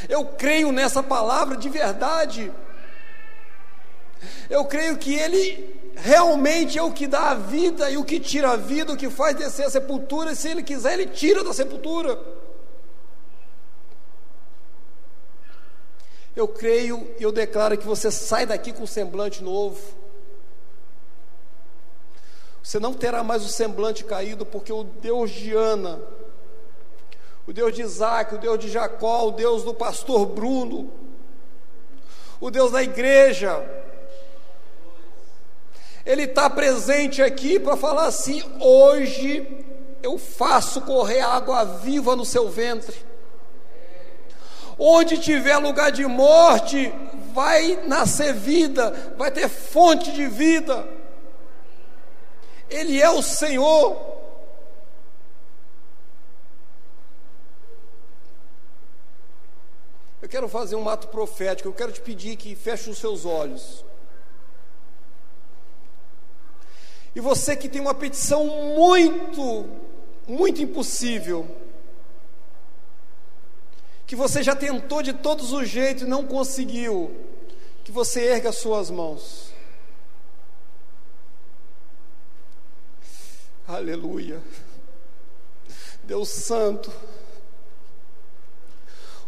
Eu 0.10 0.26
creio 0.26 0.72
nessa 0.72 1.02
palavra 1.02 1.56
de 1.56 1.70
verdade. 1.70 2.52
Eu 4.50 4.66
creio 4.66 4.98
que 4.98 5.14
Ele 5.14 5.78
realmente 5.98 6.78
é 6.78 6.84
o 6.84 6.92
que 6.92 7.08
dá 7.08 7.32
a 7.32 7.36
vida 7.36 7.90
e 7.90 7.98
o 7.98 8.04
que 8.04 8.20
tira 8.20 8.52
a 8.52 8.56
vida, 8.56 8.94
o 8.94 8.98
que 8.98 9.10
faz 9.10 9.36
descer 9.36 9.66
a 9.66 9.70
sepultura, 9.70 10.32
e 10.32 10.36
se 10.36 10.50
Ele 10.50 10.64
quiser, 10.64 10.94
Ele 10.94 11.08
tira 11.08 11.44
da 11.44 11.54
sepultura. 11.54 12.20
Eu 16.36 16.48
creio 16.48 17.10
e 17.20 17.24
eu 17.24 17.32
declaro 17.32 17.78
que 17.78 17.86
você 17.86 18.12
sai 18.12 18.46
daqui 18.46 18.72
com 18.72 18.84
um 18.84 18.88
semblante 18.88 19.44
novo. 19.44 19.82
Você 22.62 22.80
não 22.80 22.94
terá 22.94 23.24
mais 23.24 23.44
o 23.44 23.50
semblante 23.50 24.04
caído, 24.04 24.46
porque 24.46 24.72
o 24.72 24.84
Deus 24.84 25.32
de 25.32 25.56
Ana, 25.56 26.00
o 27.48 27.54
Deus 27.54 27.74
de 27.74 27.82
Isaac, 27.82 28.36
o 28.36 28.38
Deus 28.38 28.60
de 28.60 28.70
Jacó, 28.70 29.28
o 29.28 29.32
Deus 29.32 29.64
do 29.64 29.74
pastor 29.74 30.26
Bruno, 30.26 30.92
o 32.40 32.52
Deus 32.52 32.72
da 32.72 32.84
igreja, 32.84 33.58
Ele 36.08 36.24
está 36.24 36.50
presente 36.50 37.22
aqui 37.22 37.60
para 37.60 37.76
falar 37.76 38.06
assim: 38.06 38.42
hoje 38.62 39.46
eu 40.02 40.18
faço 40.18 40.80
correr 40.80 41.20
água 41.20 41.66
viva 41.66 42.16
no 42.16 42.24
seu 42.24 42.48
ventre. 42.48 42.96
Onde 44.80 45.18
tiver 45.18 45.58
lugar 45.58 45.92
de 45.92 46.06
morte, 46.06 46.94
vai 47.34 47.84
nascer 47.86 48.34
vida, 48.34 49.14
vai 49.18 49.30
ter 49.32 49.50
fonte 49.50 50.14
de 50.14 50.28
vida. 50.28 50.88
Ele 52.70 53.02
é 53.02 53.10
o 53.10 53.22
Senhor. 53.22 54.16
Eu 60.22 60.30
quero 60.30 60.48
fazer 60.48 60.78
um 60.78 60.88
ato 60.88 61.10
profético, 61.10 61.68
eu 61.68 61.74
quero 61.74 61.92
te 61.92 62.00
pedir 62.00 62.38
que 62.38 62.56
feche 62.56 62.90
os 62.90 62.98
seus 62.98 63.26
olhos. 63.26 63.84
E 67.18 67.20
você 67.20 67.56
que 67.56 67.68
tem 67.68 67.82
uma 67.82 67.96
petição 67.96 68.46
muito, 68.76 69.68
muito 70.28 70.62
impossível, 70.62 71.50
que 74.06 74.16
você 74.16 74.44
já 74.44 74.56
tentou 74.56 75.02
de 75.02 75.14
todos 75.14 75.52
os 75.52 75.68
jeitos 75.68 76.04
e 76.04 76.06
não 76.06 76.28
conseguiu, 76.28 77.12
que 77.84 77.92
você 77.92 78.24
erga 78.24 78.50
as 78.50 78.58
suas 78.58 78.92
mãos. 78.92 79.52
Aleluia. 83.68 84.40
Deus 86.04 86.30
Santo, 86.30 86.94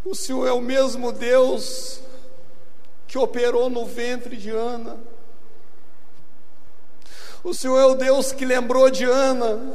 o 0.06 0.14
Senhor 0.14 0.46
é 0.46 0.52
o 0.52 0.62
mesmo 0.62 1.12
Deus 1.12 2.02
que 3.08 3.18
operou 3.18 3.68
no 3.68 3.84
ventre 3.84 4.38
de 4.38 4.52
Ana. 4.52 5.19
O 7.44 7.54
Senhor 7.54 7.80
é 7.80 7.86
o 7.86 7.96
Deus 7.96 8.32
que 8.32 8.46
lembrou 8.46 8.90
de 8.90 9.06
Ana. 9.06 9.74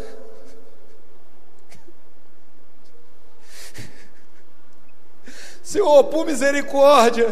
Senhor, 5.62 6.04
por 6.04 6.26
misericórdia, 6.26 7.28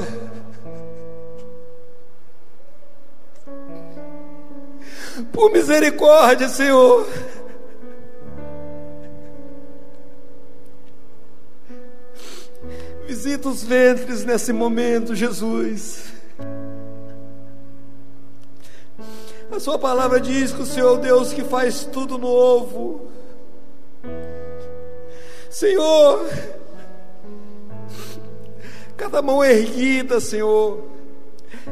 Por 5.30 5.52
misericórdia, 5.52 6.48
Senhor. 6.48 7.06
Visita 13.06 13.48
os 13.48 13.62
ventres 13.62 14.24
nesse 14.24 14.52
momento, 14.52 15.14
Jesus. 15.14 16.11
A 19.54 19.60
Sua 19.60 19.78
palavra 19.78 20.20
diz 20.20 20.52
que 20.52 20.62
o 20.62 20.66
Senhor 20.66 20.96
é 20.96 20.98
o 20.98 21.00
Deus 21.00 21.32
que 21.32 21.44
faz 21.44 21.84
tudo 21.84 22.18
novo. 22.18 23.08
Senhor, 25.50 26.26
cada 28.96 29.20
mão 29.20 29.44
erguida, 29.44 30.20
Senhor, 30.20 30.82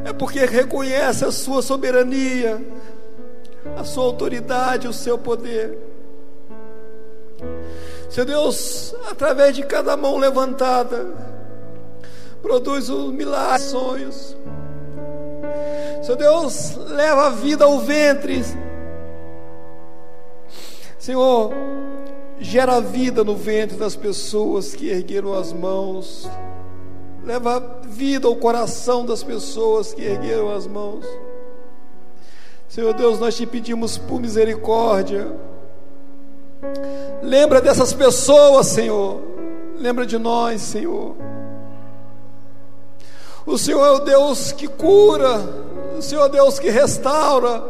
é 0.05 0.13
porque 0.13 0.45
reconhece 0.45 1.25
a 1.25 1.33
Sua 1.33 1.63
soberania 1.63 2.61
a 3.77 3.85
sua 3.85 4.05
autoridade, 4.05 4.89
o 4.89 4.93
seu 4.93 5.19
poder. 5.19 5.79
Seu 8.09 8.25
Deus, 8.25 8.95
através 9.09 9.55
de 9.55 9.63
cada 9.63 9.97
mão 9.97 10.17
levantada, 10.19 11.07
produz 12.43 12.89
os 12.89 13.13
milagres, 13.13 13.69
sonhos. 13.69 14.37
Seu 16.03 16.17
Deus, 16.17 16.77
leva 16.77 17.27
a 17.27 17.31
vida 17.31 17.65
ao 17.65 17.79
ventre. 17.79 18.43
Senhor, 20.99 21.53
gera 22.39 22.81
vida 22.81 23.23
no 23.23 23.37
ventre 23.37 23.77
das 23.77 23.97
pessoas 23.97 24.75
que 24.75 24.89
ergueram 24.89 25.33
as 25.35 25.53
mãos. 25.53 26.29
Leva 27.25 27.81
vida 27.85 28.27
ao 28.27 28.37
coração 28.37 29.05
das 29.05 29.23
pessoas 29.23 29.93
que 29.93 30.03
ergueram 30.03 30.55
as 30.55 30.67
mãos. 30.67 31.07
Senhor 32.69 32.95
Deus, 32.95 33.19
nós 33.19 33.37
te 33.37 33.47
pedimos 33.47 33.99
por 33.99 34.21
misericórdia. 34.21 35.27
Lembra 37.23 37.61
dessas 37.61 37.93
pessoas, 37.93 38.69
Senhor. 38.69 39.21
Lembra 39.77 40.07
de 40.07 40.19
nós, 40.19 40.61
Senhor. 40.61 41.30
O 43.51 43.59
Senhor 43.59 43.85
é 43.85 43.91
o 43.91 43.99
Deus 43.99 44.53
que 44.53 44.69
cura, 44.69 45.41
o 45.99 46.01
Senhor 46.01 46.23
é 46.23 46.27
o 46.27 46.29
Deus 46.29 46.61
que 46.61 46.71
restaura, 46.71 47.65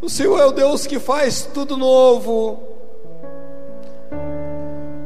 o 0.00 0.08
Senhor 0.08 0.40
é 0.40 0.46
o 0.46 0.52
Deus 0.52 0.86
que 0.86 0.98
faz 0.98 1.42
tudo 1.52 1.76
novo. 1.76 2.62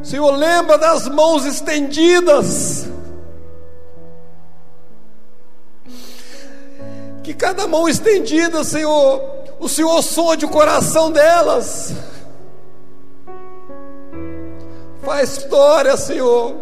Senhor, 0.01 0.31
lembra 0.31 0.79
das 0.79 1.09
mãos 1.09 1.45
estendidas. 1.45 2.89
Que 7.25 7.35
cada 7.35 7.67
mão 7.67 7.89
estendida, 7.89 8.63
Senhor, 8.63 9.21
o 9.59 9.69
Senhor 9.69 10.01
sonde 10.03 10.45
o 10.45 10.51
coração 10.51 11.11
delas. 11.11 11.93
Faz 15.03 15.37
história, 15.37 15.97
Senhor, 15.97 16.55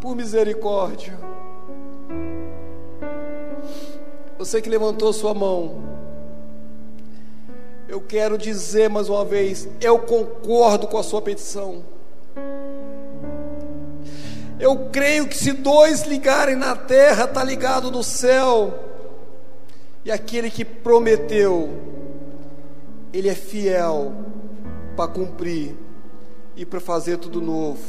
por 0.00 0.14
misericórdia. 0.14 1.21
Você 4.42 4.60
que 4.60 4.68
levantou 4.68 5.12
sua 5.12 5.32
mão, 5.32 5.84
Eu 7.88 8.00
quero 8.00 8.36
dizer 8.36 8.88
mais 8.90 9.08
uma 9.08 9.24
vez, 9.24 9.68
eu 9.80 10.00
concordo 10.00 10.88
com 10.88 10.98
a 10.98 11.02
sua 11.04 11.22
petição. 11.22 11.84
Eu 14.58 14.88
creio 14.90 15.28
que 15.28 15.36
se 15.36 15.52
dois 15.52 16.02
ligarem 16.02 16.56
na 16.56 16.74
terra, 16.74 17.24
está 17.24 17.44
ligado 17.44 17.88
no 17.88 18.02
céu. 18.02 18.74
E 20.04 20.10
aquele 20.10 20.50
que 20.50 20.64
prometeu, 20.64 21.70
ele 23.12 23.28
é 23.28 23.34
fiel 23.34 24.12
para 24.96 25.06
cumprir 25.12 25.76
e 26.56 26.64
para 26.64 26.80
fazer 26.80 27.18
tudo 27.18 27.40
novo. 27.40 27.80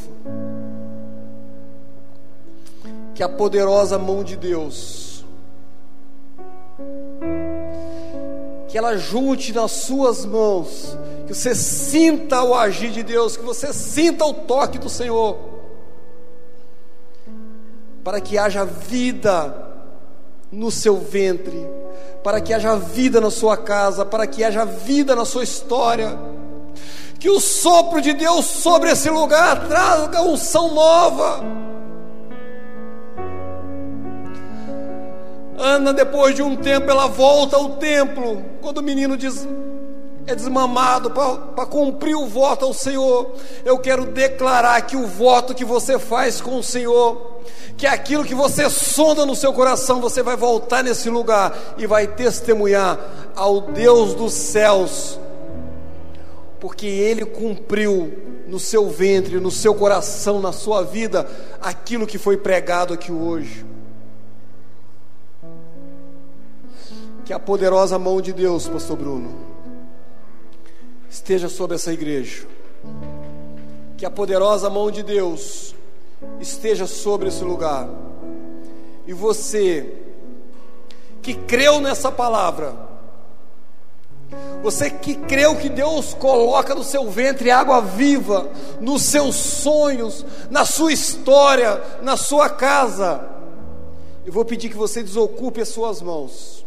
Que 3.15 3.23
a 3.23 3.29
poderosa 3.29 3.97
mão 3.97 4.23
de 4.23 4.35
Deus, 4.35 5.12
que 8.73 8.77
ela 8.79 8.97
junte 8.97 9.53
nas 9.53 9.69
suas 9.69 10.25
mãos, 10.25 10.97
que 11.27 11.33
você 11.35 11.53
sinta 11.53 12.41
o 12.41 12.55
agir 12.55 12.89
de 12.89 13.03
Deus, 13.03 13.37
que 13.37 13.43
você 13.43 13.71
sinta 13.71 14.25
o 14.25 14.33
toque 14.33 14.79
do 14.79 14.89
Senhor, 14.89 15.37
para 18.03 18.19
que 18.19 18.35
haja 18.35 18.65
vida 18.65 19.55
no 20.51 20.71
seu 20.71 20.97
ventre, 20.97 21.69
para 22.23 22.41
que 22.41 22.51
haja 22.51 22.75
vida 22.75 23.21
na 23.21 23.29
sua 23.29 23.55
casa, 23.55 24.03
para 24.03 24.25
que 24.25 24.43
haja 24.43 24.65
vida 24.65 25.15
na 25.15 25.23
sua 25.23 25.43
história 25.43 26.17
que 27.19 27.29
o 27.29 27.39
sopro 27.39 28.01
de 28.01 28.11
Deus 28.13 28.43
sobre 28.43 28.89
esse 28.89 29.07
lugar 29.07 29.67
traga 29.67 30.23
unção 30.23 30.73
nova. 30.73 31.43
Ana, 35.63 35.93
depois 35.93 36.35
de 36.35 36.41
um 36.41 36.55
tempo, 36.57 36.91
ela 36.91 37.07
volta 37.07 37.55
ao 37.55 37.77
templo, 37.77 38.43
quando 38.61 38.79
o 38.79 38.83
menino 38.83 39.15
diz, 39.15 39.47
é 40.27 40.35
desmamado 40.35 41.09
para 41.09 41.65
cumprir 41.65 42.15
o 42.15 42.27
voto 42.27 42.65
ao 42.65 42.73
Senhor. 42.73 43.33
Eu 43.63 43.79
quero 43.79 44.05
declarar 44.05 44.81
que 44.81 44.97
o 44.97 45.07
voto 45.07 45.55
que 45.55 45.63
você 45.63 45.97
faz 45.97 46.41
com 46.41 46.57
o 46.57 46.63
Senhor, 46.63 47.39
que 47.77 47.87
aquilo 47.87 48.25
que 48.25 48.35
você 48.35 48.69
sonda 48.69 49.25
no 49.25 49.35
seu 49.35 49.53
coração, 49.53 50.01
você 50.01 50.21
vai 50.21 50.35
voltar 50.35 50.83
nesse 50.83 51.09
lugar 51.09 51.57
e 51.77 51.87
vai 51.87 52.07
testemunhar 52.07 52.99
ao 53.35 53.61
Deus 53.61 54.13
dos 54.13 54.33
céus 54.33 55.17
porque 56.63 56.87
ele 56.87 57.25
cumpriu 57.25 58.13
no 58.47 58.57
seu 58.57 58.87
ventre, 58.87 59.37
no 59.37 59.51
seu 59.51 59.75
coração, 59.75 60.39
na 60.39 60.53
sua 60.53 60.81
vida, 60.81 61.27
aquilo 61.61 62.07
que 62.07 62.17
foi 62.17 62.37
pregado 62.37 62.93
aqui 62.93 63.11
hoje. 63.11 63.65
Que 67.25 67.31
a 67.31 67.39
poderosa 67.39 67.97
mão 67.97 68.21
de 68.21 68.33
Deus, 68.33 68.67
Pastor 68.67 68.97
Bruno, 68.97 69.33
esteja 71.09 71.47
sobre 71.47 71.75
essa 71.75 71.93
igreja. 71.93 72.45
Que 73.97 74.05
a 74.05 74.11
poderosa 74.11 74.69
mão 74.69 74.91
de 74.91 75.03
Deus 75.03 75.73
esteja 76.39 76.85
sobre 76.85 77.29
esse 77.29 77.43
lugar. 77.43 77.89
E 79.07 79.13
você 79.13 79.93
que 81.21 81.33
creu 81.33 81.79
nessa 81.79 82.11
palavra, 82.11 82.75
você 84.61 84.89
que 84.89 85.15
creu 85.15 85.55
que 85.55 85.69
Deus 85.69 86.13
coloca 86.13 86.75
no 86.75 86.83
seu 86.83 87.09
ventre 87.09 87.51
água 87.51 87.81
viva, 87.81 88.49
nos 88.79 89.03
seus 89.03 89.35
sonhos, 89.35 90.25
na 90.49 90.65
sua 90.65 90.91
história, 90.91 91.81
na 92.01 92.17
sua 92.17 92.49
casa. 92.49 93.29
Eu 94.25 94.31
vou 94.31 94.45
pedir 94.45 94.69
que 94.69 94.77
você 94.77 95.03
desocupe 95.03 95.61
as 95.61 95.69
suas 95.69 96.01
mãos, 96.01 96.62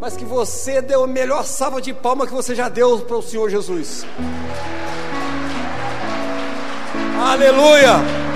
mas 0.00 0.16
que 0.16 0.24
você 0.24 0.82
dê 0.82 0.94
a 0.94 1.06
melhor 1.06 1.44
salva 1.44 1.80
de 1.80 1.92
palma 1.92 2.26
que 2.26 2.32
você 2.32 2.54
já 2.54 2.68
deu 2.68 2.98
para 3.00 3.16
o 3.16 3.22
Senhor 3.22 3.48
Jesus. 3.48 4.04
Aleluia! 7.20 8.33